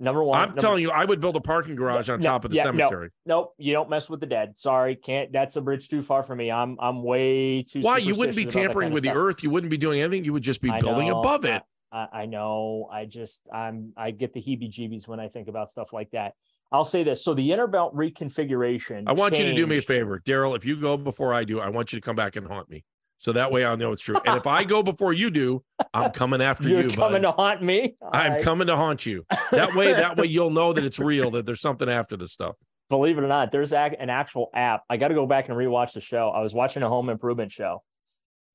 Number 0.00 0.24
one. 0.24 0.40
I'm 0.40 0.48
Number- 0.48 0.60
telling 0.60 0.82
you, 0.82 0.90
I 0.90 1.04
would 1.04 1.20
build 1.20 1.36
a 1.36 1.40
parking 1.40 1.74
garage 1.74 2.08
on 2.08 2.20
No, 2.20 2.30
top 2.30 2.44
of 2.46 2.50
the 2.50 2.56
yeah, 2.56 2.64
no. 2.64 2.70
cemetery. 2.70 3.10
Nope, 3.26 3.54
you 3.58 3.74
don't 3.74 3.90
mess 3.90 4.08
with 4.08 4.20
the 4.20 4.26
dead. 4.26 4.58
Sorry, 4.58 4.96
can't. 4.96 5.30
That's 5.30 5.56
a 5.56 5.60
bridge 5.60 5.88
too 5.90 6.00
far 6.02 6.22
for 6.22 6.34
me. 6.34 6.50
I'm 6.50 6.78
I'm 6.80 7.02
way 7.02 7.62
too. 7.62 7.82
Why? 7.82 7.98
You 7.98 8.14
wouldn't 8.14 8.34
be 8.34 8.42
superstitious 8.42 8.54
about 8.54 8.60
that 8.60 8.66
tampering 8.68 8.92
with 8.92 9.02
the 9.04 9.12
earth. 9.12 9.42
You 9.42 9.50
wouldn't 9.50 9.70
be 9.70 9.76
doing 9.76 10.00
anything. 10.00 10.24
You 10.24 10.32
would 10.32 10.42
just 10.42 10.62
be 10.62 10.70
I 10.70 10.80
building 10.80 11.08
know, 11.08 11.20
above 11.20 11.44
it. 11.44 11.62
I, 11.92 12.06
I 12.12 12.26
know. 12.26 12.88
I 12.90 13.04
just 13.04 13.42
I'm 13.52 13.92
I 13.96 14.10
get 14.10 14.32
the 14.32 14.40
heebie-jeebies 14.40 15.06
when 15.06 15.20
I 15.20 15.28
think 15.28 15.48
about 15.48 15.70
stuff 15.70 15.92
like 15.92 16.10
that. 16.12 16.32
I'll 16.72 16.84
say 16.84 17.02
this: 17.02 17.22
so 17.22 17.34
the 17.34 17.50
Innerbelt 17.50 17.94
reconfiguration. 17.94 19.04
I 19.06 19.12
want 19.12 19.38
you 19.38 19.44
to 19.44 19.54
do 19.54 19.66
me 19.66 19.78
a 19.78 19.82
favor, 19.82 20.20
Daryl. 20.24 20.56
If 20.56 20.64
you 20.64 20.76
go 20.80 20.96
before 20.96 21.34
I 21.34 21.44
do, 21.44 21.60
I 21.60 21.68
want 21.68 21.92
you 21.92 21.98
to 22.00 22.04
come 22.04 22.16
back 22.16 22.36
and 22.36 22.46
haunt 22.46 22.70
me. 22.70 22.84
So 23.20 23.32
that 23.32 23.52
way 23.52 23.66
I'll 23.66 23.76
know 23.76 23.92
it's 23.92 24.00
true. 24.00 24.16
And 24.24 24.38
if 24.38 24.46
I 24.46 24.64
go 24.74 24.82
before 24.82 25.12
you 25.12 25.28
do, 25.28 25.62
I'm 25.92 26.10
coming 26.10 26.40
after 26.40 26.70
You're 26.70 26.84
you. 26.84 26.90
coming 26.90 27.20
to 27.20 27.32
haunt 27.32 27.62
me. 27.62 27.94
I'm 28.12 28.32
I- 28.32 28.40
coming 28.42 28.66
to 28.68 28.76
haunt 28.76 29.04
you. 29.04 29.26
That 29.50 29.74
way, 29.74 29.92
that 29.92 30.16
way 30.16 30.24
you'll 30.34 30.48
know 30.48 30.72
that 30.72 30.82
it's 30.84 30.98
real, 30.98 31.30
that 31.32 31.44
there's 31.44 31.60
something 31.60 31.86
after 31.90 32.16
this 32.16 32.32
stuff. 32.32 32.56
believe 32.88 33.18
it 33.18 33.24
or 33.24 33.28
not, 33.28 33.52
there's 33.52 33.74
an 33.74 34.08
actual 34.08 34.48
app. 34.54 34.84
I 34.88 34.96
got 34.96 35.08
to 35.08 35.14
go 35.14 35.26
back 35.26 35.50
and 35.50 35.58
rewatch 35.58 35.92
the 35.92 36.00
show. 36.00 36.30
I 36.30 36.40
was 36.40 36.54
watching 36.54 36.82
a 36.82 36.88
home 36.88 37.10
improvement 37.10 37.52
show, 37.52 37.82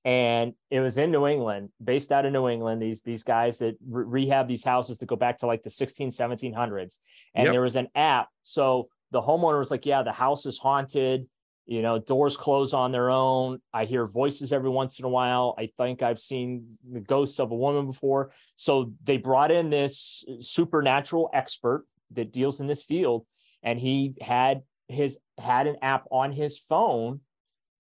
and 0.04 0.54
it 0.72 0.80
was 0.80 0.98
in 0.98 1.12
New 1.12 1.28
England, 1.28 1.70
based 1.84 2.12
out 2.12 2.26
of 2.26 2.34
New 2.34 2.48
England. 2.50 2.82
These 2.82 3.04
these 3.04 3.22
guys 3.22 3.60
that 3.60 3.76
re- 3.88 4.06
rehab 4.26 4.48
these 4.48 4.64
houses 4.64 4.98
that 4.98 5.06
go 5.06 5.16
back 5.16 5.38
to 5.40 5.46
like 5.46 5.62
the 5.62 5.70
16, 5.70 6.10
1700s, 6.10 6.98
and 7.36 7.46
Yep. 7.46 7.54
there 7.54 7.62
was 7.62 7.76
an 7.76 7.88
app. 7.94 8.30
So 8.42 8.90
the 9.12 9.22
homeowner 9.22 9.60
was 9.60 9.70
like, 9.70 9.86
"Yeah, 9.86 10.02
the 10.02 10.12
house 10.12 10.48
is 10.48 10.58
haunted." 10.58 11.28
You 11.66 11.82
know, 11.82 11.98
doors 11.98 12.38
close 12.38 12.74
on 12.74 12.92
their 12.92 13.10
own. 13.10 13.60
I 13.74 13.86
hear 13.86 14.06
voices 14.06 14.54
every 14.54 14.70
once 14.70 15.00
in 15.00 15.06
a 15.06 15.10
while. 15.10 15.56
I 15.58 15.70
think 15.78 16.04
I've 16.04 16.20
seen 16.20 16.68
the 16.90 17.00
ghosts 17.00 17.40
of 17.40 17.52
a 17.52 17.56
woman 17.56 17.88
before. 17.88 18.32
So 18.56 18.92
they 19.04 19.18
brought 19.18 19.52
in 19.52 19.72
this 19.72 20.24
supernatural 20.40 21.32
expert 21.34 21.86
that 22.12 22.32
deals 22.32 22.60
in 22.60 22.68
this 22.68 22.84
field 22.84 23.26
and 23.64 23.80
he 23.80 24.14
had 24.22 24.62
his 24.88 25.18
had 25.38 25.68
an 25.68 25.78
app 25.82 26.06
on 26.12 26.32
his 26.32 26.58
phone 26.58 27.22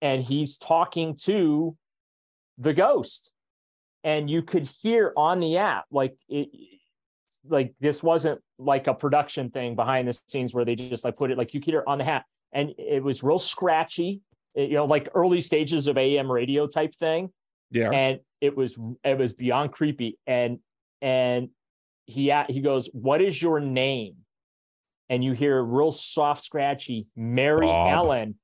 and 0.01 0.23
he's 0.23 0.57
talking 0.57 1.15
to 1.15 1.77
the 2.57 2.73
ghost 2.73 3.31
and 4.03 4.29
you 4.29 4.41
could 4.41 4.67
hear 4.81 5.13
on 5.15 5.39
the 5.39 5.57
app 5.57 5.85
like 5.91 6.15
it 6.27 6.49
like 7.47 7.75
this 7.79 8.01
wasn't 8.01 8.41
like 8.57 8.87
a 8.87 8.93
production 8.93 9.51
thing 9.51 9.75
behind 9.75 10.07
the 10.07 10.19
scenes 10.27 10.53
where 10.53 10.65
they 10.65 10.75
just 10.75 11.03
like 11.03 11.15
put 11.15 11.31
it 11.31 11.37
like 11.37 11.53
you 11.53 11.59
could 11.59 11.73
hear 11.73 11.83
on 11.85 11.99
the 11.99 12.03
hat 12.03 12.25
and 12.51 12.73
it 12.77 13.03
was 13.03 13.23
real 13.23 13.39
scratchy 13.39 14.21
you 14.55 14.73
know 14.73 14.85
like 14.85 15.09
early 15.13 15.41
stages 15.41 15.87
of 15.87 15.97
am 15.97 16.31
radio 16.31 16.67
type 16.67 16.93
thing 16.95 17.29
Yeah. 17.71 17.89
and 17.91 18.19
it 18.41 18.55
was 18.55 18.77
it 19.03 19.17
was 19.17 19.33
beyond 19.33 19.71
creepy 19.71 20.17
and 20.27 20.59
and 21.01 21.49
he 22.05 22.33
he 22.49 22.61
goes 22.61 22.89
what 22.93 23.21
is 23.21 23.41
your 23.41 23.59
name 23.59 24.15
and 25.09 25.23
you 25.23 25.33
hear 25.33 25.61
real 25.61 25.91
soft 25.91 26.41
scratchy 26.43 27.07
mary 27.15 27.67
Bob. 27.67 27.91
ellen 27.91 28.35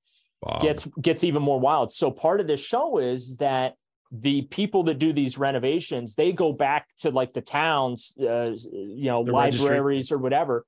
Bob. 0.41 0.61
gets 0.61 0.85
gets 1.01 1.23
even 1.23 1.41
more 1.41 1.59
wild 1.59 1.91
so 1.91 2.11
part 2.11 2.39
of 2.41 2.47
the 2.47 2.57
show 2.57 2.97
is 2.97 3.37
that 3.37 3.75
the 4.11 4.41
people 4.43 4.83
that 4.83 4.99
do 4.99 5.13
these 5.13 5.37
renovations 5.37 6.15
they 6.15 6.31
go 6.33 6.51
back 6.51 6.87
to 6.99 7.09
like 7.11 7.31
the 7.33 7.39
towns 7.41 8.13
uh, 8.19 8.51
you 8.73 9.05
know 9.05 9.23
The 9.23 9.31
registry. 9.31 9.69
libraries 9.69 10.11
or 10.11 10.17
whatever 10.17 10.65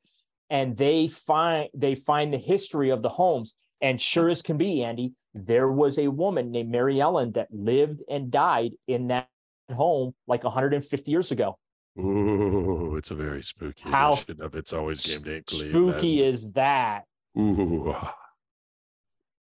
and 0.50 0.76
they 0.78 1.08
find 1.08 1.70
they 1.74 1.96
find 1.96 2.34
the 2.34 2.38
history 2.38 2.90
of 2.90 3.02
the 3.02 3.10
homes 3.10 3.54
and 3.82 4.00
sure 4.00 4.30
as 4.30 4.42
can 4.42 4.58
be 4.58 4.84
andy 4.84 5.14
there 5.34 5.70
was 5.70 5.98
a 5.98 6.08
woman 6.08 6.52
named 6.52 6.70
mary 6.70 7.00
ellen 7.02 7.32
that 7.34 7.48
lived 7.52 8.02
and 8.10 8.32
died 8.32 8.72
in 8.88 9.08
that 9.08 9.28
home 9.74 10.14
like 10.28 10.44
150 10.44 11.12
years 11.12 11.32
ago 11.32 11.58
Ooh, 12.00 12.96
it's 12.98 13.12
a 13.12 13.16
very 13.16 13.44
spooky 13.44 13.88
How 13.88 14.14
edition 14.14 14.42
of 14.42 14.56
It's 14.56 14.74
Always 14.74 15.06
Game 15.06 15.22
Day 15.22 15.44
spooky 15.48 16.24
is 16.24 16.54
that 16.54 17.04
Ooh. 17.38 17.96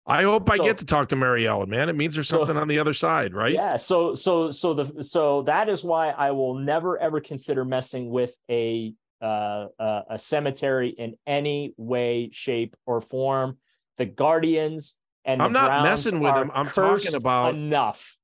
I 0.05 0.23
hope 0.23 0.49
I 0.49 0.57
get 0.57 0.77
to 0.77 0.85
talk 0.85 1.09
to 1.09 1.15
Mary 1.17 1.45
Ellen, 1.47 1.69
man. 1.69 1.89
It 1.89 1.95
means 1.97 2.13
there's 2.13 2.29
So- 2.29 2.37
something 2.37 2.55
on 2.55 2.67
the 2.69 2.79
other 2.79 2.93
side, 2.93 3.33
right? 3.33 3.53
Yeah. 3.53 3.75
So 3.77 4.13
so 4.13 4.51
so 4.51 4.73
the 4.73 5.03
so 5.03 5.41
that 5.43 5.67
is 5.67 5.83
why 5.83 6.11
I 6.11 6.31
will 6.31 6.53
never 6.53 6.97
ever 6.97 7.19
consider 7.19 7.65
messing 7.65 8.09
with 8.09 8.33
a 8.49 8.93
uh, 9.21 9.67
uh, 9.79 10.01
a 10.11 10.19
cemetery 10.19 10.89
in 10.89 11.15
any 11.25 11.73
way, 11.77 12.29
shape, 12.31 12.75
or 12.85 13.01
form. 13.01 13.57
The 13.97 14.05
Guardians 14.05 14.95
and 15.25 15.41
I'm 15.41 15.51
not 15.51 15.83
messing 15.83 16.19
with 16.19 16.33
them. 16.33 16.51
I'm 16.53 16.67
talking 16.67 17.13
about- 17.13 17.53
enough. 17.53 18.17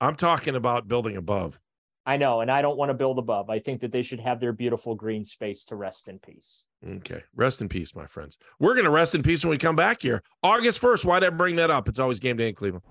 I'm 0.00 0.16
talking 0.16 0.54
about 0.54 0.88
building 0.88 1.16
above. 1.16 1.58
I 2.06 2.16
know, 2.16 2.40
and 2.40 2.50
I 2.50 2.62
don't 2.62 2.76
want 2.78 2.88
to 2.88 2.94
build 2.94 3.18
above. 3.18 3.50
I 3.50 3.58
think 3.58 3.82
that 3.82 3.92
they 3.92 4.02
should 4.02 4.20
have 4.20 4.40
their 4.40 4.52
beautiful 4.52 4.94
green 4.94 5.24
space 5.24 5.64
to 5.66 5.76
rest 5.76 6.08
in 6.08 6.18
peace. 6.18 6.66
Okay. 6.86 7.22
Rest 7.36 7.60
in 7.60 7.68
peace, 7.68 7.94
my 7.94 8.06
friends. 8.06 8.38
We're 8.58 8.74
going 8.74 8.84
to 8.86 8.90
rest 8.90 9.14
in 9.14 9.22
peace 9.22 9.44
when 9.44 9.50
we 9.50 9.58
come 9.58 9.76
back 9.76 10.02
here. 10.02 10.22
August 10.42 10.80
1st. 10.80 11.04
Why'd 11.04 11.24
I 11.24 11.30
bring 11.30 11.56
that 11.56 11.70
up? 11.70 11.88
It's 11.88 11.98
always 11.98 12.18
game 12.18 12.36
day 12.38 12.48
in 12.48 12.54
Cleveland. 12.54 12.84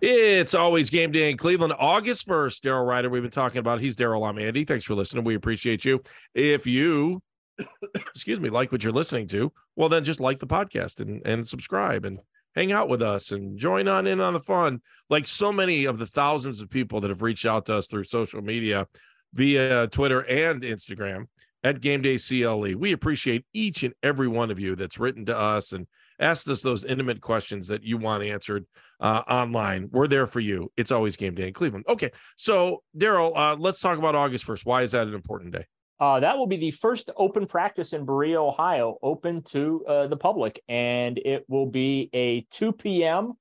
It's 0.00 0.54
always 0.54 0.90
game 0.90 1.10
day 1.10 1.28
in 1.28 1.36
Cleveland. 1.36 1.72
August 1.76 2.28
1st, 2.28 2.60
Daryl 2.60 2.86
Ruiter, 2.86 3.10
we've 3.10 3.22
been 3.22 3.32
talking 3.32 3.58
about. 3.58 3.80
He's 3.80 3.96
Daryl. 3.96 4.28
I'm 4.28 4.38
Andy. 4.38 4.64
Thanks 4.64 4.84
for 4.84 4.94
listening. 4.94 5.24
We 5.24 5.34
appreciate 5.34 5.84
you. 5.84 6.00
If 6.34 6.68
you, 6.68 7.20
excuse 7.94 8.38
me, 8.38 8.48
like 8.48 8.70
what 8.70 8.84
you're 8.84 8.92
listening 8.92 9.26
to, 9.28 9.52
well, 9.74 9.88
then 9.88 10.04
just 10.04 10.20
like 10.20 10.38
the 10.38 10.46
podcast 10.46 11.00
and, 11.00 11.20
and 11.26 11.44
subscribe 11.44 12.04
and 12.04 12.20
hang 12.54 12.70
out 12.70 12.88
with 12.88 13.02
us 13.02 13.32
and 13.32 13.58
join 13.58 13.88
on 13.88 14.06
in 14.06 14.20
on 14.20 14.34
the 14.34 14.40
fun. 14.40 14.82
Like 15.10 15.26
so 15.26 15.52
many 15.52 15.84
of 15.86 15.98
the 15.98 16.06
thousands 16.06 16.60
of 16.60 16.70
people 16.70 17.00
that 17.00 17.10
have 17.10 17.22
reached 17.22 17.46
out 17.46 17.66
to 17.66 17.74
us 17.74 17.88
through 17.88 18.04
social 18.04 18.40
media 18.40 18.86
via 19.34 19.88
Twitter 19.88 20.20
and 20.20 20.62
Instagram 20.62 21.26
at 21.64 21.80
Game 21.80 22.02
Day 22.02 22.18
CLE. 22.18 22.76
We 22.76 22.92
appreciate 22.92 23.44
each 23.52 23.82
and 23.82 23.94
every 24.04 24.28
one 24.28 24.52
of 24.52 24.60
you 24.60 24.76
that's 24.76 25.00
written 25.00 25.26
to 25.26 25.36
us 25.36 25.72
and 25.72 25.88
asked 26.18 26.48
us 26.48 26.62
those 26.62 26.84
intimate 26.84 27.20
questions 27.20 27.68
that 27.68 27.84
you 27.84 27.96
want 27.96 28.22
answered 28.24 28.66
uh, 29.00 29.22
online. 29.28 29.88
We're 29.92 30.08
there 30.08 30.26
for 30.26 30.40
you. 30.40 30.72
It's 30.76 30.90
always 30.90 31.16
game 31.16 31.34
day 31.34 31.48
in 31.48 31.52
Cleveland. 31.52 31.84
Okay. 31.88 32.10
So, 32.36 32.82
Daryl, 32.96 33.32
uh, 33.36 33.56
let's 33.58 33.80
talk 33.80 33.98
about 33.98 34.14
August 34.14 34.46
1st. 34.46 34.66
Why 34.66 34.82
is 34.82 34.92
that 34.92 35.06
an 35.06 35.14
important 35.14 35.52
day? 35.52 35.66
Uh, 36.00 36.20
that 36.20 36.38
will 36.38 36.46
be 36.46 36.56
the 36.56 36.70
first 36.70 37.10
open 37.16 37.46
practice 37.46 37.92
in 37.92 38.04
Berea, 38.04 38.40
Ohio, 38.40 38.98
open 39.02 39.42
to 39.42 39.84
uh, 39.86 40.06
the 40.06 40.16
public. 40.16 40.62
And 40.68 41.18
it 41.18 41.44
will 41.48 41.66
be 41.66 42.08
a 42.12 42.46
2 42.52 42.72
p.m. 42.72 43.32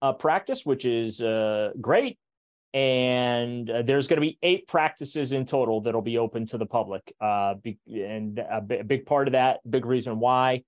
Uh, 0.00 0.12
practice, 0.12 0.64
which 0.64 0.84
is 0.84 1.20
uh, 1.20 1.70
great. 1.80 2.18
And 2.72 3.70
uh, 3.70 3.82
there's 3.82 4.08
going 4.08 4.16
to 4.16 4.26
be 4.26 4.38
eight 4.42 4.66
practices 4.66 5.32
in 5.32 5.46
total 5.46 5.80
that'll 5.80 6.02
be 6.02 6.18
open 6.18 6.44
to 6.46 6.58
the 6.58 6.66
public. 6.66 7.14
Uh, 7.20 7.54
be, 7.54 7.78
and 7.86 8.38
a, 8.38 8.60
b- 8.60 8.78
a 8.78 8.84
big 8.84 9.06
part 9.06 9.28
of 9.28 9.32
that, 9.32 9.60
big 9.68 9.86
reason 9.86 10.18
why, 10.18 10.62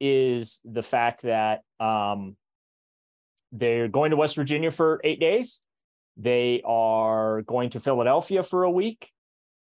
is 0.00 0.60
the 0.64 0.82
fact 0.82 1.22
that 1.22 1.62
um, 1.80 2.36
they're 3.52 3.88
going 3.88 4.10
to 4.10 4.16
West 4.16 4.36
Virginia 4.36 4.70
for 4.70 5.00
eight 5.04 5.20
days. 5.20 5.60
They 6.16 6.62
are 6.64 7.42
going 7.42 7.70
to 7.70 7.80
Philadelphia 7.80 8.42
for 8.42 8.64
a 8.64 8.70
week. 8.70 9.10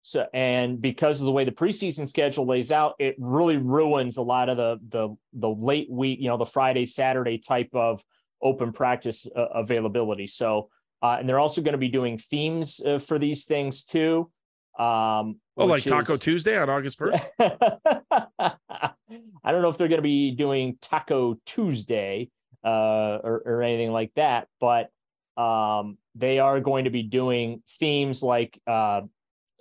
So, 0.02 0.26
and 0.34 0.82
because 0.82 1.20
of 1.20 1.24
the 1.24 1.32
way 1.32 1.44
the 1.44 1.50
preseason 1.50 2.06
schedule 2.06 2.46
lays 2.46 2.70
out, 2.70 2.94
it 2.98 3.16
really 3.18 3.56
ruins 3.56 4.18
a 4.18 4.22
lot 4.22 4.50
of 4.50 4.58
the 4.58 4.78
the 4.90 5.16
the 5.32 5.48
late 5.48 5.90
week, 5.90 6.20
you 6.20 6.28
know, 6.28 6.36
the 6.36 6.44
Friday 6.44 6.84
Saturday 6.84 7.38
type 7.38 7.70
of 7.72 8.04
open 8.42 8.72
practice 8.72 9.26
uh, 9.34 9.46
availability. 9.54 10.26
So, 10.26 10.68
uh, 11.02 11.16
and 11.18 11.26
they're 11.26 11.38
also 11.38 11.62
going 11.62 11.72
to 11.72 11.78
be 11.78 11.88
doing 11.88 12.18
themes 12.18 12.82
uh, 12.84 12.98
for 12.98 13.18
these 13.18 13.46
things 13.46 13.84
too. 13.84 14.30
Um, 14.78 15.40
oh, 15.56 15.66
like 15.66 15.84
Taco 15.84 16.14
is... 16.14 16.20
Tuesday 16.20 16.58
on 16.58 16.68
August 16.68 16.98
first. 16.98 17.22
I 19.10 19.52
don't 19.52 19.62
know 19.62 19.68
if 19.68 19.78
they're 19.78 19.88
going 19.88 19.98
to 19.98 20.02
be 20.02 20.30
doing 20.30 20.78
Taco 20.80 21.38
Tuesday 21.46 22.30
uh, 22.64 23.18
or, 23.22 23.42
or 23.44 23.62
anything 23.62 23.92
like 23.92 24.12
that, 24.16 24.48
but 24.60 24.90
um, 25.36 25.98
they 26.14 26.38
are 26.38 26.60
going 26.60 26.84
to 26.84 26.90
be 26.90 27.02
doing 27.02 27.62
themes 27.68 28.22
like 28.22 28.58
uh, 28.66 29.02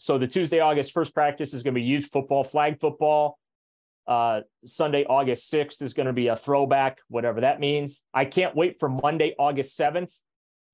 so 0.04 0.18
the 0.18 0.28
Tuesday, 0.28 0.60
August 0.60 0.92
first 0.92 1.14
practice 1.14 1.54
is 1.54 1.64
going 1.64 1.74
to 1.74 1.80
be 1.80 1.86
youth 1.86 2.10
football, 2.12 2.44
flag 2.44 2.80
football. 2.80 3.40
Uh, 4.06 4.42
Sunday, 4.66 5.06
August 5.06 5.50
6th 5.50 5.82
is 5.82 5.94
going 5.94 6.08
to 6.08 6.14
be 6.14 6.28
a 6.28 6.36
throwback, 6.36 7.00
whatever 7.08 7.40
that 7.40 7.62
means. 7.62 8.04
I 8.14 8.26
can't 8.26 8.54
wait 8.54 8.82
for 8.82 8.90
Monday, 8.90 9.34
August 9.40 9.80
7th, 9.80 10.12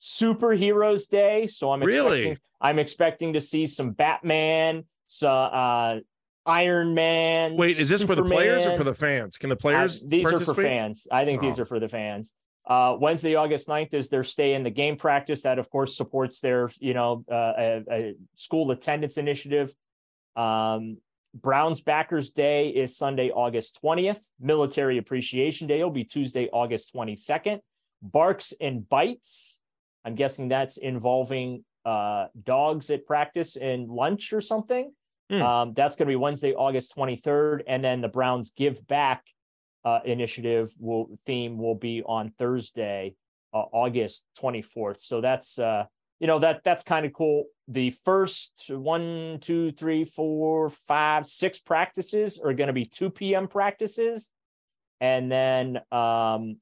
Superheroes 0.02 1.08
Day. 1.08 1.46
So 1.46 1.72
I'm 1.72 1.84
really? 1.84 2.22
expecting, 2.22 2.44
I'm 2.60 2.80
expecting 2.80 3.34
to 3.34 3.42
see 3.42 3.68
some 3.68 3.92
Batman, 3.92 4.86
so, 5.06 5.30
uh, 5.30 6.00
Iron 6.50 6.94
Man. 6.94 7.56
Wait, 7.56 7.80
is 7.80 7.90
this 7.90 8.02
Superman. 8.02 8.24
for 8.24 8.30
the 8.30 8.36
players 8.36 8.66
or 8.66 8.76
for 8.76 8.84
the 8.84 8.96
fans? 8.96 9.38
Can 9.38 9.50
the 9.50 9.56
players? 9.56 10.04
Uh, 10.04 10.08
these 10.10 10.28
are 10.28 10.40
for 10.40 10.56
fans. 10.56 11.08
I 11.12 11.24
think 11.26 11.42
oh. 11.42 11.46
these 11.46 11.60
are 11.60 11.66
for 11.66 11.80
the 11.80 11.88
fans. 11.88 12.34
Uh, 12.68 12.96
Wednesday, 13.00 13.36
August 13.36 13.68
9th 13.68 13.94
is 13.94 14.10
their 14.10 14.24
stay 14.24 14.54
in 14.54 14.64
the 14.64 14.70
game 14.70 14.96
practice. 14.96 15.44
That, 15.44 15.58
of 15.58 15.70
course, 15.70 15.96
supports 15.96 16.40
their, 16.40 16.70
you 16.80 16.94
know, 16.94 17.24
uh, 17.32 17.54
a, 17.58 17.84
a, 17.90 18.14
school 18.36 18.70
attendance 18.72 19.18
initiative. 19.18 19.74
Um, 20.36 20.98
Browns 21.34 21.82
Backers 21.82 22.32
Day 22.32 22.70
is 22.70 22.98
Sunday, 22.98 23.32
August 23.32 23.80
20th. 23.84 24.22
Military 24.40 24.98
Appreciation 24.98 25.68
Day 25.68 25.84
will 25.84 25.92
be 25.92 26.04
Tuesday, 26.04 26.50
August 26.52 26.94
22nd. 26.94 27.60
Barks 28.02 28.54
and 28.60 28.88
Bites. 28.88 29.62
I'm 30.06 30.16
guessing 30.16 30.48
that's 30.48 30.78
involving 30.78 31.64
uh, 31.86 32.28
dogs 32.44 32.90
at 32.90 33.06
practice 33.06 33.56
and 33.56 33.90
lunch 33.90 34.34
or 34.34 34.42
something. 34.42 34.92
Mm. 35.32 35.42
Um, 35.42 35.74
that's 35.76 35.96
going 35.96 36.08
to 36.08 36.12
be 36.12 36.16
Wednesday, 36.16 36.54
August 36.54 36.96
23rd. 36.96 37.62
And 37.68 37.84
then 37.84 38.02
the 38.02 38.08
Browns 38.08 38.52
Give 38.56 38.86
Back 38.88 39.26
uh, 39.86 40.00
initiative 40.04 40.72
will 40.80 41.10
theme 41.26 41.58
will 41.58 41.76
be 41.76 42.04
on 42.04 42.32
Thursday, 42.38 43.16
uh, 43.54 43.58
August 43.72 44.26
24th. 44.42 45.00
So 45.00 45.22
that's 45.22 45.60
uh, 45.60 45.86
you 46.20 46.28
know 46.28 46.40
that 46.40 46.64
that's 46.64 46.84
kind 46.84 47.06
of 47.06 47.14
cool. 47.14 47.46
The 47.68 47.92
first 47.92 48.66
one, 48.70 49.38
two, 49.42 49.72
three, 49.72 50.04
four, 50.04 50.70
five, 50.70 51.26
six 51.26 51.60
practices 51.60 52.40
are 52.44 52.54
going 52.54 52.68
to 52.68 52.74
be 52.74 52.86
2 52.86 53.10
p.m. 53.10 53.48
practices, 53.48 54.30
and 55.00 55.32
then 55.32 55.80
um, 55.92 56.58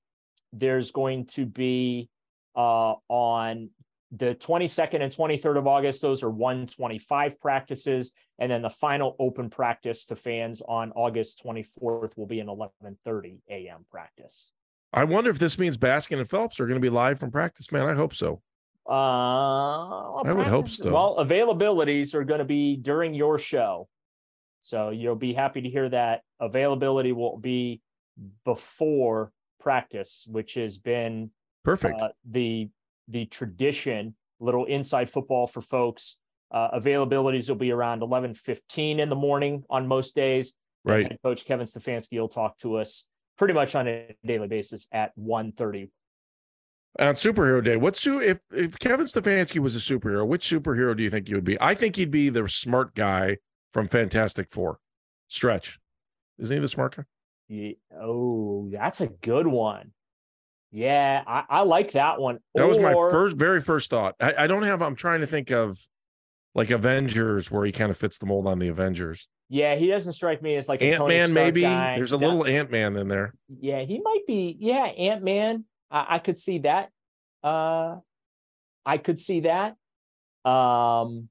there's 0.53 0.91
going 0.91 1.25
to 1.27 1.45
be 1.45 2.09
uh, 2.55 2.95
on 3.07 3.69
the 4.11 4.35
22nd 4.35 5.01
and 5.01 5.11
23rd 5.11 5.57
of 5.57 5.67
August, 5.67 6.01
those 6.01 6.23
are 6.23 6.29
125 6.29 7.39
practices. 7.39 8.11
And 8.39 8.51
then 8.51 8.61
the 8.61 8.69
final 8.69 9.15
open 9.19 9.49
practice 9.49 10.05
to 10.05 10.15
fans 10.15 10.61
on 10.67 10.91
August 10.93 11.41
24th 11.43 12.15
will 12.17 12.27
be 12.27 12.39
an 12.39 12.47
11:30 12.47 13.39
a.m. 13.49 13.85
practice. 13.89 14.51
I 14.93 15.03
wonder 15.03 15.29
if 15.29 15.39
this 15.39 15.59
means 15.59 15.77
Baskin 15.77 16.19
and 16.19 16.29
Phelps 16.29 16.59
are 16.59 16.65
going 16.65 16.79
to 16.79 16.81
be 16.81 16.89
live 16.89 17.19
from 17.19 17.31
practice. 17.31 17.71
Man, 17.71 17.83
I 17.83 17.93
hope 17.93 18.13
so. 18.13 18.41
Uh, 18.87 20.19
I 20.19 20.21
practice, 20.23 20.35
would 20.37 20.47
hope 20.47 20.69
so. 20.69 20.93
Well, 20.93 21.15
availabilities 21.19 22.13
are 22.13 22.23
going 22.23 22.39
to 22.39 22.45
be 22.45 22.77
during 22.77 23.13
your 23.13 23.37
show, 23.37 23.89
so 24.61 24.91
you'll 24.91 25.15
be 25.15 25.33
happy 25.33 25.61
to 25.61 25.69
hear 25.69 25.89
that 25.89 26.21
availability 26.39 27.11
will 27.11 27.37
be 27.37 27.81
before 28.45 29.33
practice, 29.59 30.25
which 30.29 30.53
has 30.53 30.77
been 30.77 31.31
perfect. 31.65 32.01
Uh, 32.01 32.09
the 32.29 32.69
the 33.07 33.25
tradition, 33.25 34.15
little 34.39 34.65
inside 34.65 35.09
football 35.09 35.47
for 35.47 35.61
folks. 35.61 36.17
Uh, 36.51 36.79
availabilities 36.79 37.49
will 37.49 37.57
be 37.57 37.71
around 37.71 38.01
11:15 38.01 38.99
in 38.99 39.09
the 39.09 39.15
morning 39.15 39.63
on 39.69 39.87
most 39.87 40.15
days. 40.15 40.53
Right. 40.83 41.07
And 41.09 41.21
Coach 41.21 41.45
Kevin 41.45 41.65
Stefanski 41.65 42.19
will 42.19 42.29
talk 42.29 42.57
to 42.59 42.75
us 42.77 43.05
pretty 43.37 43.53
much 43.53 43.75
on 43.75 43.87
a 43.87 44.15
daily 44.25 44.47
basis 44.47 44.87
at 44.91 45.11
1:30. 45.17 45.91
On 46.99 47.13
Superhero 47.13 47.63
Day, 47.63 47.75
what's 47.75 48.07
if 48.07 48.39
if 48.51 48.79
Kevin 48.79 49.05
Stefanski 49.05 49.59
was 49.59 49.75
a 49.75 49.79
superhero, 49.79 50.25
which 50.25 50.49
superhero 50.49 50.95
do 50.95 51.03
you 51.03 51.09
think 51.09 51.27
he 51.27 51.35
would 51.35 51.43
be? 51.43 51.57
I 51.61 51.75
think 51.75 51.95
he'd 51.95 52.11
be 52.11 52.29
the 52.29 52.47
smart 52.47 52.95
guy 52.95 53.37
from 53.71 53.87
Fantastic 53.87 54.49
Four. 54.49 54.79
Stretch, 55.27 55.79
isn't 56.39 56.55
he 56.55 56.61
the 56.61 56.67
smart 56.67 56.95
guy? 56.95 57.03
Yeah. 57.49 57.73
Oh, 58.01 58.69
that's 58.71 59.01
a 59.01 59.07
good 59.07 59.45
one. 59.45 59.91
Yeah, 60.71 61.23
I, 61.25 61.43
I 61.49 61.61
like 61.61 61.93
that 61.93 62.19
one. 62.19 62.39
That 62.53 62.63
or, 62.63 62.67
was 62.67 62.79
my 62.79 62.93
first, 62.93 63.37
very 63.37 63.61
first 63.61 63.89
thought. 63.89 64.15
I, 64.19 64.33
I 64.39 64.47
don't 64.47 64.63
have. 64.63 64.81
I'm 64.81 64.95
trying 64.95 65.21
to 65.21 65.27
think 65.27 65.51
of 65.51 65.79
like 66.55 66.71
Avengers, 66.71 67.49
where 67.49 67.65
he 67.65 67.71
kind 67.71 67.89
of 67.89 67.97
fits 67.97 68.17
the 68.17 68.25
mold 68.25 68.47
on 68.47 68.59
the 68.59 68.67
Avengers. 68.67 69.27
Yeah, 69.49 69.75
he 69.75 69.87
doesn't 69.87 70.13
strike 70.13 70.41
me 70.41 70.55
as 70.55 70.67
like 70.67 70.81
Ant 70.81 71.07
Man. 71.07 71.33
Maybe 71.33 71.61
guy. 71.61 71.95
there's 71.95 72.11
a 72.11 72.17
little 72.17 72.45
Ant 72.45 72.69
Man 72.69 72.97
in 72.97 73.07
there. 73.07 73.33
Yeah, 73.59 73.81
he 73.81 74.01
might 74.03 74.27
be. 74.27 74.57
Yeah, 74.59 74.83
Ant 74.83 75.23
Man. 75.23 75.63
I, 75.89 76.15
I, 76.15 76.19
could 76.19 76.37
see 76.37 76.59
that. 76.59 76.89
Uh, 77.41 77.97
I 78.85 78.97
could 78.97 79.17
see 79.19 79.41
that. 79.41 79.77
Um, 80.49 81.29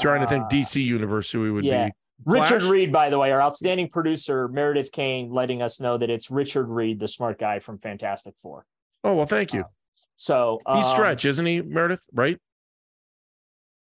trying 0.00 0.22
to 0.22 0.26
think 0.26 0.44
uh, 0.44 0.48
DC 0.48 0.84
universe 0.84 1.30
who 1.30 1.44
he 1.44 1.50
would 1.50 1.64
yeah. 1.64 1.86
be. 1.86 1.92
Flash? 2.24 2.50
Richard 2.50 2.68
Reed, 2.68 2.92
by 2.92 3.10
the 3.10 3.18
way, 3.18 3.30
our 3.30 3.40
outstanding 3.40 3.88
producer, 3.88 4.48
Meredith 4.48 4.92
Kane, 4.92 5.30
letting 5.30 5.62
us 5.62 5.80
know 5.80 5.98
that 5.98 6.10
it's 6.10 6.30
Richard 6.30 6.68
Reed, 6.68 6.98
the 6.98 7.08
smart 7.08 7.38
guy 7.38 7.58
from 7.58 7.78
Fantastic 7.78 8.34
Four. 8.38 8.66
Oh, 9.04 9.14
well, 9.14 9.26
thank 9.26 9.52
you. 9.52 9.60
Uh, 9.60 9.68
so 10.16 10.58
he's 10.74 10.84
um, 10.84 10.92
stretch, 10.92 11.24
isn't 11.24 11.46
he, 11.46 11.62
Meredith? 11.62 12.02
Right? 12.12 12.38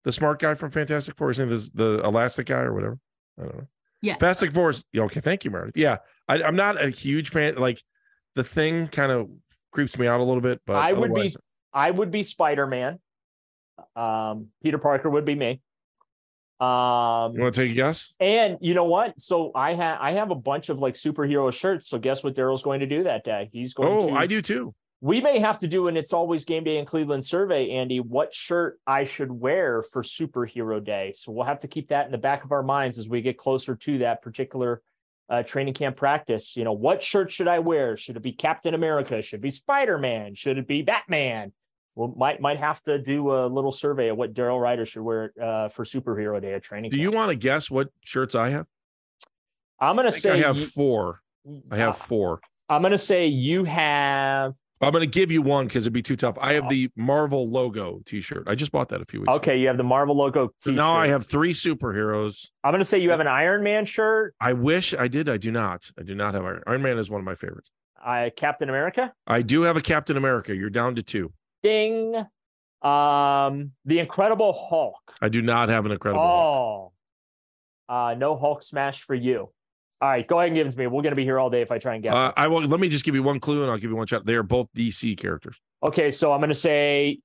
The 0.03 0.11
smart 0.11 0.39
guy 0.39 0.53
from 0.53 0.71
Fantastic 0.71 1.17
Four, 1.17 1.31
isn't 1.31 1.49
he 1.49 1.55
the, 1.55 1.71
the 1.73 2.03
elastic 2.05 2.47
guy 2.47 2.59
or 2.59 2.73
whatever? 2.73 2.97
I 3.39 3.43
don't 3.43 3.55
know. 3.55 3.67
Yeah. 4.01 4.13
Fantastic 4.13 4.51
Four 4.51 4.69
is 4.69 4.83
okay. 4.95 5.19
Thank 5.19 5.45
you, 5.45 5.51
Meredith. 5.51 5.77
Yeah. 5.77 5.97
I, 6.27 6.43
I'm 6.43 6.55
not 6.55 6.81
a 6.81 6.89
huge 6.89 7.29
fan. 7.29 7.55
Like 7.55 7.81
the 8.35 8.43
thing 8.43 8.87
kind 8.87 9.11
of 9.11 9.29
creeps 9.71 9.97
me 9.97 10.07
out 10.07 10.19
a 10.19 10.23
little 10.23 10.41
bit, 10.41 10.61
but 10.65 10.75
I 10.75 10.93
would 10.93 11.13
be 11.13 11.33
I 11.73 11.91
would 11.91 12.11
be 12.11 12.23
Spider 12.23 12.67
Man. 12.67 12.99
Um, 13.95 14.47
Peter 14.61 14.77
Parker 14.77 15.09
would 15.09 15.25
be 15.25 15.35
me. 15.35 15.61
Um, 16.59 17.33
you 17.35 17.41
want 17.41 17.55
to 17.55 17.61
take 17.63 17.71
a 17.71 17.73
guess? 17.73 18.13
And 18.19 18.57
you 18.61 18.73
know 18.73 18.85
what? 18.85 19.19
So 19.19 19.51
I 19.53 19.73
have 19.73 19.97
I 19.99 20.11
have 20.13 20.31
a 20.31 20.35
bunch 20.35 20.69
of 20.69 20.79
like 20.79 20.93
superhero 20.93 21.51
shirts. 21.53 21.89
So 21.89 21.97
guess 21.97 22.23
what 22.23 22.35
Daryl's 22.35 22.63
going 22.63 22.79
to 22.79 22.85
do 22.85 23.03
that 23.03 23.23
day? 23.23 23.49
He's 23.51 23.73
going. 23.73 23.89
Oh, 23.89 24.07
to, 24.09 24.13
I 24.13 24.27
do 24.27 24.41
too. 24.41 24.73
we 25.01 25.19
may 25.19 25.39
have 25.39 25.59
to 25.59 25.67
do 25.67 25.89
an 25.89 25.97
it's 25.97 26.13
always 26.13 26.45
game 26.45 26.63
day 26.63 26.77
in 26.77 26.85
Cleveland 26.85 27.25
survey, 27.25 27.71
Andy, 27.71 27.99
what 27.99 28.33
shirt 28.33 28.79
I 28.87 29.03
should 29.03 29.29
wear 29.29 29.83
for 29.83 30.01
superhero 30.01 30.81
day. 30.81 31.11
So 31.13 31.33
we'll 31.33 31.45
have 31.45 31.59
to 31.59 31.67
keep 31.67 31.89
that 31.89 32.05
in 32.05 32.13
the 32.13 32.17
back 32.17 32.45
of 32.45 32.53
our 32.53 32.63
minds 32.63 32.97
as 32.97 33.09
we 33.09 33.21
get 33.21 33.37
closer 33.37 33.75
to 33.75 33.97
that 33.97 34.21
particular 34.21 34.81
uh, 35.29 35.43
training 35.43 35.73
camp 35.73 35.97
practice. 35.97 36.55
You 36.55 36.63
know, 36.63 36.71
what 36.71 37.03
shirt 37.03 37.31
should 37.31 37.49
I 37.49 37.59
wear? 37.59 37.97
Should 37.97 38.15
it 38.15 38.23
be 38.23 38.31
Captain 38.31 38.73
America? 38.73 39.21
Should 39.21 39.39
it 39.39 39.43
be 39.43 39.49
Spider-Man? 39.49 40.35
Should 40.35 40.57
it 40.57 40.67
be 40.67 40.83
Batman? 40.83 41.51
Well, 41.95 42.13
might 42.17 42.41
might 42.41 42.57
have 42.59 42.81
to 42.83 42.97
do 42.97 43.31
a 43.33 43.45
little 43.47 43.71
survey 43.71 44.09
of 44.09 44.17
what 44.17 44.33
Daryl 44.33 44.59
Ruiter 44.61 44.85
should 44.85 45.03
wear 45.03 45.31
uh, 45.41 45.69
for 45.69 45.85
superhero 45.85 46.41
day 46.41 46.53
at 46.53 46.63
training. 46.63 46.89
Do 46.89 46.97
camp. 46.97 47.03
you 47.03 47.11
want 47.11 47.29
to 47.29 47.35
guess 47.35 47.69
what 47.69 47.89
shirts 48.03 48.33
I 48.35 48.49
have? 48.49 48.65
I'm 49.79 49.95
gonna 49.95 50.07
I, 50.07 50.11
say 50.11 50.31
I 50.31 50.37
have 50.47 50.57
you- 50.57 50.65
four. 50.65 51.21
I 51.69 51.77
have 51.77 51.97
four. 51.97 52.39
I'm 52.69 52.81
gonna 52.81 52.97
say 52.97 53.27
you 53.27 53.65
have 53.65 54.55
I'm 54.81 54.91
going 54.91 55.01
to 55.01 55.07
give 55.07 55.31
you 55.31 55.41
one 55.41 55.65
because 55.67 55.83
it'd 55.85 55.93
be 55.93 56.01
too 56.01 56.17
tough. 56.17 56.37
I 56.41 56.53
have 56.53 56.67
the 56.67 56.89
Marvel 56.97 57.49
logo 57.49 58.01
T-shirt. 58.05 58.43
I 58.47 58.55
just 58.55 58.73
bought 58.73 58.89
that 58.89 58.99
a 59.01 59.05
few 59.05 59.21
weeks. 59.21 59.29
ago. 59.29 59.37
okay. 59.37 59.57
You 59.57 59.67
have 59.67 59.77
the 59.77 59.83
Marvel 59.83 60.13
logo. 60.17 60.49
So 60.59 60.71
now 60.71 60.93
I 60.97 61.03
t-shirt. 61.05 61.11
have 61.13 61.25
three 61.25 61.53
superheroes. 61.53 62.49
I'm 62.65 62.73
gonna 62.73 62.83
say 62.83 62.97
you 62.99 63.09
have 63.11 63.21
an 63.21 63.27
Iron 63.27 63.63
Man 63.63 63.85
shirt. 63.85 64.35
I 64.41 64.51
wish 64.53 64.93
I 64.93 65.07
did. 65.07 65.29
I 65.29 65.37
do 65.37 65.51
not. 65.51 65.89
I 65.97 66.03
do 66.03 66.15
not 66.15 66.33
have 66.33 66.43
Iron. 66.43 66.63
Iron 66.67 66.81
Man 66.81 66.97
is 66.97 67.09
one 67.09 67.19
of 67.19 67.25
my 67.25 67.35
favorites. 67.35 67.71
I 68.03 68.31
Captain 68.35 68.67
America. 68.67 69.13
I 69.25 69.41
do 69.41 69.61
have 69.61 69.77
a 69.77 69.81
Captain 69.81 70.17
America. 70.17 70.53
You're 70.53 70.69
down 70.69 70.95
to 70.95 71.03
two. 71.03 71.31
Ding. 71.63 72.15
Um, 72.81 73.71
the 73.85 73.99
Incredible 73.99 74.53
Hulk. 74.53 74.99
I 75.21 75.29
do 75.29 75.41
not 75.41 75.69
have 75.69 75.85
an 75.85 75.91
Incredible. 75.91 76.21
Hulk. 76.21 76.93
Oh, 77.89 77.93
uh, 77.93 78.15
no 78.15 78.37
Hulk 78.37 78.61
smash 78.63 79.01
for 79.01 79.15
you. 79.15 79.49
All 80.01 80.09
right, 80.09 80.27
go 80.27 80.39
ahead 80.39 80.47
and 80.47 80.55
give 80.55 80.67
it 80.67 80.71
to 80.71 80.77
me. 80.77 80.87
We're 80.87 81.01
gonna 81.01 81.15
be 81.15 81.23
here 81.23 81.39
all 81.39 81.49
day 81.49 81.61
if 81.61 81.71
I 81.71 81.77
try 81.77 81.93
and 81.93 82.03
guess. 82.03 82.13
Uh. 82.13 82.33
I 82.35 82.47
will. 82.47 82.61
Let 82.61 82.81
me 82.81 82.89
just 82.89 83.05
give 83.05 83.15
you 83.15 83.23
one 83.23 83.39
clue, 83.39 83.61
and 83.61 83.71
I'll 83.71 83.77
give 83.77 83.89
you 83.89 83.95
one 83.95 84.05
shot. 84.05 84.25
They 84.25 84.35
are 84.35 84.43
both 84.43 84.67
DC 84.75 85.17
characters. 85.17 85.61
Okay, 85.81 86.11
so 86.11 86.33
I'm 86.33 86.41
gonna 86.41 86.53
say, 86.53 87.19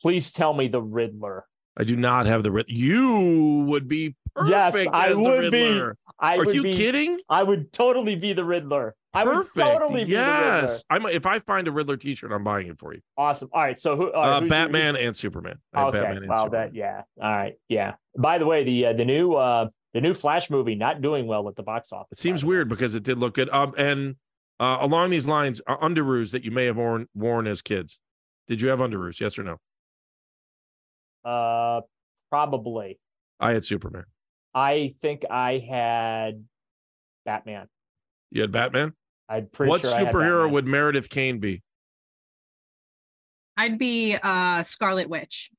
please 0.00 0.30
tell 0.30 0.54
me 0.54 0.68
the 0.68 0.80
Riddler. 0.80 1.44
I 1.76 1.82
do 1.82 1.96
not 1.96 2.26
have 2.26 2.44
the. 2.44 2.52
Riddler. 2.52 2.72
You 2.72 3.64
would 3.66 3.88
be 3.88 4.14
perfect. 4.36 4.50
Yes, 4.52 4.86
I 4.92 5.12
would 5.14 5.50
be. 5.50 5.82
I 6.20 6.36
Are 6.36 6.44
would 6.44 6.54
you 6.54 6.62
be, 6.62 6.72
kidding? 6.72 7.18
I 7.28 7.42
would 7.42 7.72
totally 7.72 8.14
be 8.14 8.32
the 8.32 8.44
Riddler. 8.44 8.94
I 9.14 9.24
Perfect. 9.24 9.56
would 9.56 9.62
totally 9.62 10.04
be 10.04 10.12
yes. 10.12 10.84
I'm. 10.88 11.04
If 11.06 11.26
I 11.26 11.38
find 11.38 11.68
a 11.68 11.70
Riddler 11.72 11.98
T-shirt, 11.98 12.32
I'm 12.32 12.44
buying 12.44 12.68
it 12.68 12.78
for 12.78 12.94
you. 12.94 13.00
Awesome. 13.18 13.50
All 13.52 13.60
right, 13.60 13.78
so 13.78 13.94
who? 13.96 14.10
Uh, 14.10 14.32
who's 14.34 14.40
your- 14.42 14.48
Batman 14.48 14.96
and 14.96 15.14
Superman. 15.14 15.58
Okay. 15.76 16.00
Batman 16.00 16.16
and 16.18 16.28
Wow. 16.28 16.44
Superman. 16.44 16.68
That. 16.68 16.74
Yeah. 16.74 17.02
All 17.22 17.30
right. 17.30 17.54
Yeah. 17.68 17.94
By 18.16 18.38
the 18.38 18.46
way, 18.46 18.64
the 18.64 18.86
uh, 18.86 18.92
the 18.94 19.04
new 19.04 19.34
uh 19.34 19.68
the 19.92 20.00
new 20.00 20.14
Flash 20.14 20.48
movie 20.48 20.74
not 20.74 21.02
doing 21.02 21.26
well 21.26 21.46
at 21.48 21.56
the 21.56 21.62
box 21.62 21.92
office. 21.92 22.12
It 22.12 22.18
seems 22.20 22.40
by 22.40 22.46
the 22.46 22.48
way. 22.48 22.54
weird 22.56 22.68
because 22.70 22.94
it 22.94 23.02
did 23.02 23.18
look 23.18 23.34
good. 23.34 23.50
Um, 23.50 23.74
and 23.76 24.16
uh, 24.58 24.78
along 24.80 25.10
these 25.10 25.26
lines, 25.26 25.60
uh, 25.66 25.76
underoos 25.76 26.30
that 26.30 26.42
you 26.44 26.50
may 26.50 26.64
have 26.64 26.76
worn 26.78 27.06
worn 27.14 27.46
as 27.46 27.60
kids. 27.60 27.98
Did 28.48 28.62
you 28.62 28.70
have 28.70 28.78
underoos? 28.78 29.20
Yes 29.20 29.38
or 29.38 29.42
no? 29.42 29.58
Uh, 31.24 31.82
probably. 32.30 32.98
I 33.38 33.52
had 33.52 33.64
Superman. 33.64 34.04
I 34.54 34.94
think 35.00 35.24
I 35.30 35.58
had 35.68 36.44
Batman. 37.26 37.66
You 38.30 38.40
had 38.42 38.52
Batman. 38.52 38.94
I'm 39.32 39.46
pretty 39.46 39.70
what 39.70 39.80
sure 39.80 39.90
superhero 39.92 40.50
would 40.50 40.66
Meredith 40.66 41.08
Kane 41.08 41.38
be? 41.38 41.62
I'd 43.56 43.78
be 43.78 44.16
uh 44.22 44.62
Scarlet 44.62 45.08
Witch. 45.08 45.50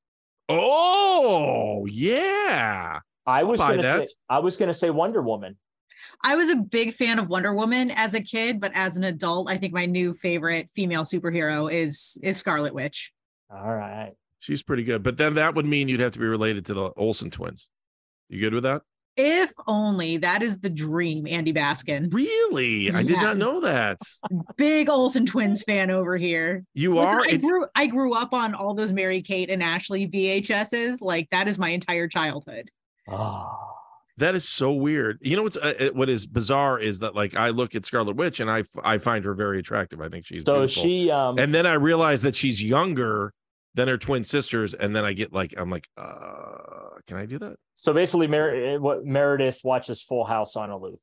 Oh 0.47 1.87
yeah. 1.89 2.99
I 3.25 3.43
was 3.43 3.59
gonna 3.59 3.81
that. 3.81 4.07
say 4.07 4.13
I 4.29 4.39
was 4.39 4.57
gonna 4.57 4.73
say 4.75 4.91
Wonder 4.91 5.23
Woman. 5.23 5.57
I 6.23 6.35
was 6.35 6.49
a 6.49 6.55
big 6.55 6.93
fan 6.93 7.17
of 7.17 7.29
Wonder 7.29 7.53
Woman 7.53 7.89
as 7.91 8.13
a 8.13 8.21
kid, 8.21 8.59
but 8.59 8.71
as 8.75 8.95
an 8.97 9.05
adult, 9.05 9.49
I 9.49 9.57
think 9.57 9.73
my 9.73 9.87
new 9.87 10.13
favorite 10.13 10.69
female 10.75 11.03
superhero 11.03 11.71
is 11.71 12.19
is 12.21 12.37
Scarlet 12.37 12.75
Witch. 12.75 13.11
All 13.49 13.73
right. 13.73 14.11
She's 14.39 14.61
pretty 14.61 14.83
good. 14.83 15.01
But 15.01 15.17
then 15.17 15.35
that 15.35 15.55
would 15.55 15.65
mean 15.65 15.87
you'd 15.87 16.01
have 16.01 16.11
to 16.11 16.19
be 16.19 16.25
related 16.25 16.65
to 16.65 16.75
the 16.75 16.91
Olsen 16.95 17.31
twins. 17.31 17.69
You 18.29 18.39
good 18.39 18.53
with 18.53 18.63
that? 18.63 18.83
If 19.15 19.51
only 19.67 20.17
that 20.17 20.41
is 20.41 20.59
the 20.59 20.69
dream, 20.69 21.27
Andy 21.27 21.53
Baskin. 21.53 22.11
Really? 22.13 22.91
I 22.91 23.03
did 23.03 23.17
not 23.17 23.37
know 23.37 23.61
that. 23.61 23.99
Big 24.57 24.89
Olsen 24.89 25.25
twins 25.25 25.63
fan 25.63 25.91
over 25.91 26.17
here. 26.17 26.63
You 26.73 26.95
Listen, 26.95 27.15
are. 27.15 27.21
I 27.21 27.27
It- 27.33 27.41
grew 27.41 27.65
I 27.75 27.87
grew 27.87 28.13
up 28.15 28.33
on 28.33 28.55
all 28.55 28.73
those 28.73 28.91
Mary 28.93 29.21
Kate 29.21 29.49
and 29.51 29.61
Ashley 29.61 30.07
VHSs. 30.07 30.97
Like 31.01 31.29
that 31.29 31.47
is 31.47 31.59
my 31.59 31.69
entire 31.69 32.07
childhood. 32.07 32.69
Oh. 33.07 33.59
that 34.17 34.33
is 34.35 34.47
so 34.47 34.71
weird. 34.71 35.17
You 35.21 35.35
know 35.35 35.43
what's 35.43 35.57
uh, 35.57 35.73
uh, 35.79 35.89
what 35.93 36.07
is 36.09 36.25
bizarre 36.25 36.79
is 36.79 36.99
that 36.99 37.15
like 37.15 37.35
I 37.35 37.49
look 37.49 37.75
at 37.75 37.83
Scarlet 37.85 38.15
Witch 38.15 38.39
and 38.39 38.49
I 38.49 38.59
f- 38.59 38.67
I 38.83 38.97
find 38.97 39.25
her 39.25 39.33
very 39.33 39.59
attractive. 39.59 40.01
I 40.01 40.09
think 40.09 40.25
she's 40.25 40.43
So 40.43 40.59
beautiful. 40.59 40.83
she 40.83 41.11
um 41.11 41.37
and 41.37 41.53
then 41.53 41.65
I 41.65 41.73
realize 41.73 42.21
that 42.23 42.35
she's 42.35 42.63
younger 42.63 43.33
than 43.75 43.87
her 43.87 43.97
twin 43.97 44.23
sisters, 44.23 44.73
and 44.73 44.95
then 44.95 45.03
I 45.05 45.13
get 45.13 45.33
like 45.33 45.53
I'm 45.57 45.69
like, 45.69 45.87
uh, 45.97 46.99
can 47.07 47.17
I 47.17 47.25
do 47.25 47.39
that? 47.39 47.55
so 47.75 47.91
basically 47.93 48.27
Mer- 48.27 48.79
what 48.79 49.03
Meredith 49.05 49.59
watches 49.63 50.01
Full 50.01 50.23
House 50.25 50.55
on 50.55 50.69
a 50.69 50.77
loop. 50.77 50.99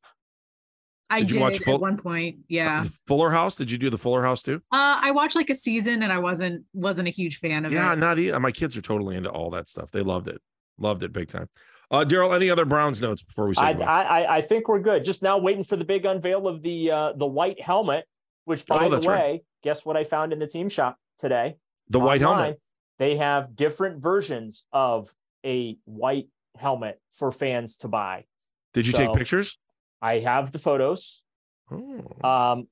I 1.12 1.20
Did 1.20 1.28
did, 1.30 1.40
watch 1.40 1.58
Full- 1.58 1.74
at 1.74 1.80
one 1.80 1.96
point. 1.96 2.36
Yeah. 2.48 2.82
The 2.84 2.92
Fuller 3.08 3.30
House? 3.30 3.56
Did 3.56 3.70
you 3.72 3.78
do 3.78 3.90
the 3.90 3.98
Fuller 3.98 4.22
House 4.22 4.42
too? 4.44 4.56
Uh 4.72 4.98
I 5.02 5.10
watched 5.10 5.34
like 5.34 5.50
a 5.50 5.54
season 5.56 6.02
and 6.04 6.12
I 6.12 6.18
wasn't 6.18 6.64
wasn't 6.72 7.08
a 7.08 7.10
huge 7.10 7.38
fan 7.38 7.64
of 7.64 7.72
Yeah, 7.72 7.86
it. 7.92 7.94
Yeah, 7.96 8.00
not 8.00 8.18
e- 8.20 8.30
my 8.38 8.52
kids 8.52 8.76
are 8.76 8.80
totally 8.82 9.16
into 9.16 9.28
all 9.30 9.50
that 9.50 9.68
stuff. 9.68 9.90
They 9.90 10.02
loved 10.02 10.28
it, 10.28 10.40
loved 10.78 11.02
it 11.02 11.12
big 11.12 11.28
time. 11.28 11.48
Uh, 11.90 12.04
Daryl, 12.04 12.32
any 12.36 12.48
other 12.48 12.64
Browns 12.64 13.02
notes 13.02 13.22
before 13.22 13.48
we 13.48 13.54
say 13.54 13.62
I. 13.62 13.70
I 13.72 14.02
I- 14.20 14.36
I 14.36 14.40
think 14.42 14.68
we're 14.68 14.78
good. 14.78 15.02
Just 15.04 15.22
now 15.24 15.36
waiting 15.38 15.64
for 15.64 15.74
the 15.74 15.84
big 15.84 16.06
unveil 16.06 16.46
of 16.46 16.62
the 16.62 16.92
uh 16.92 17.12
the 17.16 17.26
white 17.26 17.60
helmet, 17.60 18.04
which 18.44 18.64
by 18.64 18.84
Oh, 18.86 18.88
the 18.88 19.00
way, 19.08 19.14
right. 19.14 19.40
guess 19.64 19.84
what 19.84 19.96
I 19.96 20.04
found 20.04 20.32
in 20.32 20.38
the 20.38 20.46
team 20.46 20.68
shop 20.68 20.96
today? 21.18 21.56
The 21.90 22.00
white 22.00 22.20
helmet. 22.20 22.60
They 22.98 23.16
have 23.16 23.54
different 23.56 24.02
versions 24.02 24.64
of 24.72 25.12
a 25.44 25.76
white 25.84 26.28
helmet 26.56 27.00
for 27.12 27.32
fans 27.32 27.76
to 27.78 27.88
buy. 27.88 28.24
Did 28.72 28.86
you 28.86 28.92
take 28.92 29.12
pictures? 29.12 29.58
I 30.00 30.20
have 30.20 30.52
the 30.52 30.58
photos. 30.58 31.22
Oh. 31.70 32.28
Um, 32.28 32.68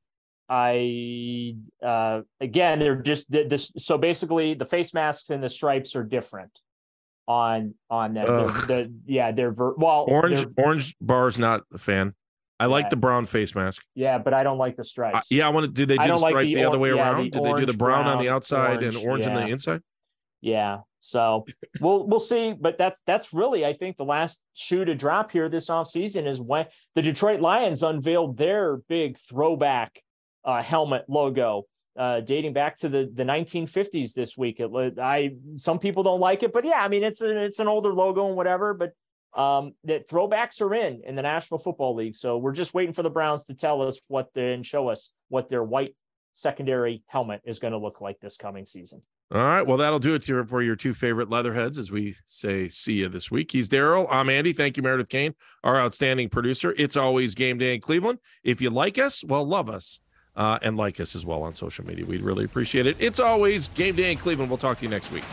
I 0.48 1.56
uh, 1.82 2.22
again, 2.40 2.78
they're 2.78 2.96
just 3.02 3.30
th- 3.30 3.48
this. 3.48 3.72
So 3.76 3.98
basically, 3.98 4.54
the 4.54 4.64
face 4.64 4.94
masks 4.94 5.28
and 5.30 5.42
the 5.42 5.48
stripes 5.48 5.94
are 5.94 6.04
different 6.04 6.58
on 7.26 7.74
on 7.90 8.14
them. 8.14 8.26
They're, 8.26 8.66
they're- 8.66 8.88
yeah, 9.06 9.32
they're 9.32 9.52
ver- 9.52 9.74
well, 9.76 10.06
orange 10.08 10.44
they're- 10.44 10.64
orange 10.64 10.96
bar's 11.00 11.38
not 11.38 11.62
a 11.72 11.78
fan. 11.78 12.14
I 12.60 12.66
like 12.66 12.90
the 12.90 12.96
brown 12.96 13.24
face 13.26 13.54
mask. 13.54 13.82
Yeah, 13.94 14.18
but 14.18 14.34
I 14.34 14.42
don't 14.42 14.58
like 14.58 14.76
the 14.76 14.82
Uh, 14.82 14.84
stripes. 14.84 15.28
yeah, 15.30 15.46
I 15.46 15.50
want 15.50 15.66
to. 15.66 15.72
Did 15.72 15.88
they 15.88 15.96
do 15.96 16.02
the 16.02 16.08
don't 16.08 16.20
like 16.20 16.32
stripe 16.32 16.44
the 16.46 16.54
the, 16.54 16.64
other 16.64 16.76
or- 16.76 16.80
way 16.80 16.94
yeah, 16.94 17.12
around? 17.12 17.24
the 17.24 17.30
did 17.30 17.44
they 17.44 17.48
do 17.52 17.54
the 17.54 17.62
orange, 17.66 17.78
brown, 17.78 18.06
on 18.06 18.18
the 18.18 18.28
outside 18.28 18.78
orange, 18.82 18.96
and 18.96 19.06
orange 19.06 19.26
on 19.26 19.34
the 19.34 19.46
inside? 19.46 19.82
Yeah. 20.40 20.78
So 21.00 21.44
we'll 21.80 22.06
we'll 22.06 22.18
see. 22.20 22.52
But 22.52 22.76
that's 22.78 23.00
that's 23.06 23.32
really 23.32 23.64
I 23.64 23.72
think 23.72 23.96
the 23.96 24.04
last 24.04 24.40
shoe 24.54 24.84
to 24.84 24.94
drop 24.94 25.30
here 25.30 25.48
this 25.48 25.68
offseason 25.68 26.26
is 26.26 26.40
when 26.40 26.66
the 26.94 27.02
Detroit 27.02 27.40
Lions 27.40 27.82
unveiled 27.82 28.36
their 28.36 28.78
big 28.88 29.16
throwback 29.18 30.02
uh, 30.44 30.62
helmet 30.62 31.04
logo. 31.08 31.64
Uh, 31.96 32.20
dating 32.20 32.52
back 32.52 32.76
to 32.76 32.88
the, 32.88 33.10
the 33.12 33.24
1950s 33.24 34.12
this 34.14 34.36
week. 34.36 34.60
It, 34.60 34.70
I 35.00 35.30
some 35.54 35.80
people 35.80 36.04
don't 36.04 36.20
like 36.20 36.44
it, 36.44 36.52
but 36.52 36.64
yeah, 36.64 36.80
I 36.80 36.86
mean 36.88 37.02
it's 37.02 37.20
an 37.20 37.36
it's 37.36 37.58
an 37.58 37.66
older 37.66 37.92
logo 37.92 38.28
and 38.28 38.36
whatever. 38.36 38.72
But 38.72 38.92
um, 39.34 39.72
that 39.84 40.08
throwbacks 40.08 40.60
are 40.60 40.74
in 40.74 41.02
in 41.04 41.14
the 41.14 41.22
National 41.22 41.58
Football 41.58 41.94
League, 41.94 42.16
so 42.16 42.38
we're 42.38 42.52
just 42.52 42.74
waiting 42.74 42.94
for 42.94 43.02
the 43.02 43.10
Browns 43.10 43.44
to 43.46 43.54
tell 43.54 43.82
us 43.82 44.00
what 44.08 44.28
they 44.34 44.52
and 44.52 44.64
show 44.64 44.88
us 44.88 45.10
what 45.28 45.48
their 45.48 45.62
white 45.62 45.94
secondary 46.32 47.02
helmet 47.06 47.42
is 47.44 47.58
going 47.58 47.72
to 47.72 47.78
look 47.78 48.00
like 48.00 48.20
this 48.20 48.36
coming 48.36 48.64
season. 48.64 49.00
All 49.30 49.40
right. 49.40 49.66
Well, 49.66 49.76
that'll 49.76 49.98
do 49.98 50.14
it 50.14 50.24
for 50.24 50.62
your 50.62 50.76
two 50.76 50.94
favorite 50.94 51.28
leatherheads 51.28 51.76
as 51.76 51.90
we 51.90 52.14
say 52.26 52.68
see 52.68 52.94
you 52.94 53.08
this 53.08 53.30
week. 53.30 53.50
He's 53.50 53.68
Daryl. 53.68 54.06
I'm 54.10 54.30
Andy. 54.30 54.52
Thank 54.52 54.76
you, 54.76 54.82
Meredith 54.82 55.08
Kane, 55.08 55.34
our 55.64 55.78
outstanding 55.78 56.28
producer. 56.30 56.74
It's 56.78 56.96
always 56.96 57.34
game 57.34 57.58
day 57.58 57.74
in 57.74 57.80
Cleveland. 57.80 58.20
If 58.42 58.62
you 58.62 58.70
like 58.70 58.98
us, 58.98 59.22
well, 59.24 59.44
love 59.44 59.68
us 59.68 60.00
uh, 60.36 60.58
and 60.62 60.76
like 60.76 60.98
us 61.00 61.14
as 61.14 61.26
well 61.26 61.42
on 61.42 61.54
social 61.54 61.84
media. 61.84 62.06
We'd 62.06 62.22
really 62.22 62.44
appreciate 62.44 62.86
it. 62.86 62.96
It's 62.98 63.20
always 63.20 63.68
game 63.68 63.96
day 63.96 64.12
in 64.12 64.18
Cleveland. 64.18 64.50
We'll 64.50 64.58
talk 64.58 64.78
to 64.78 64.84
you 64.84 64.90
next 64.90 65.12
week. 65.12 65.24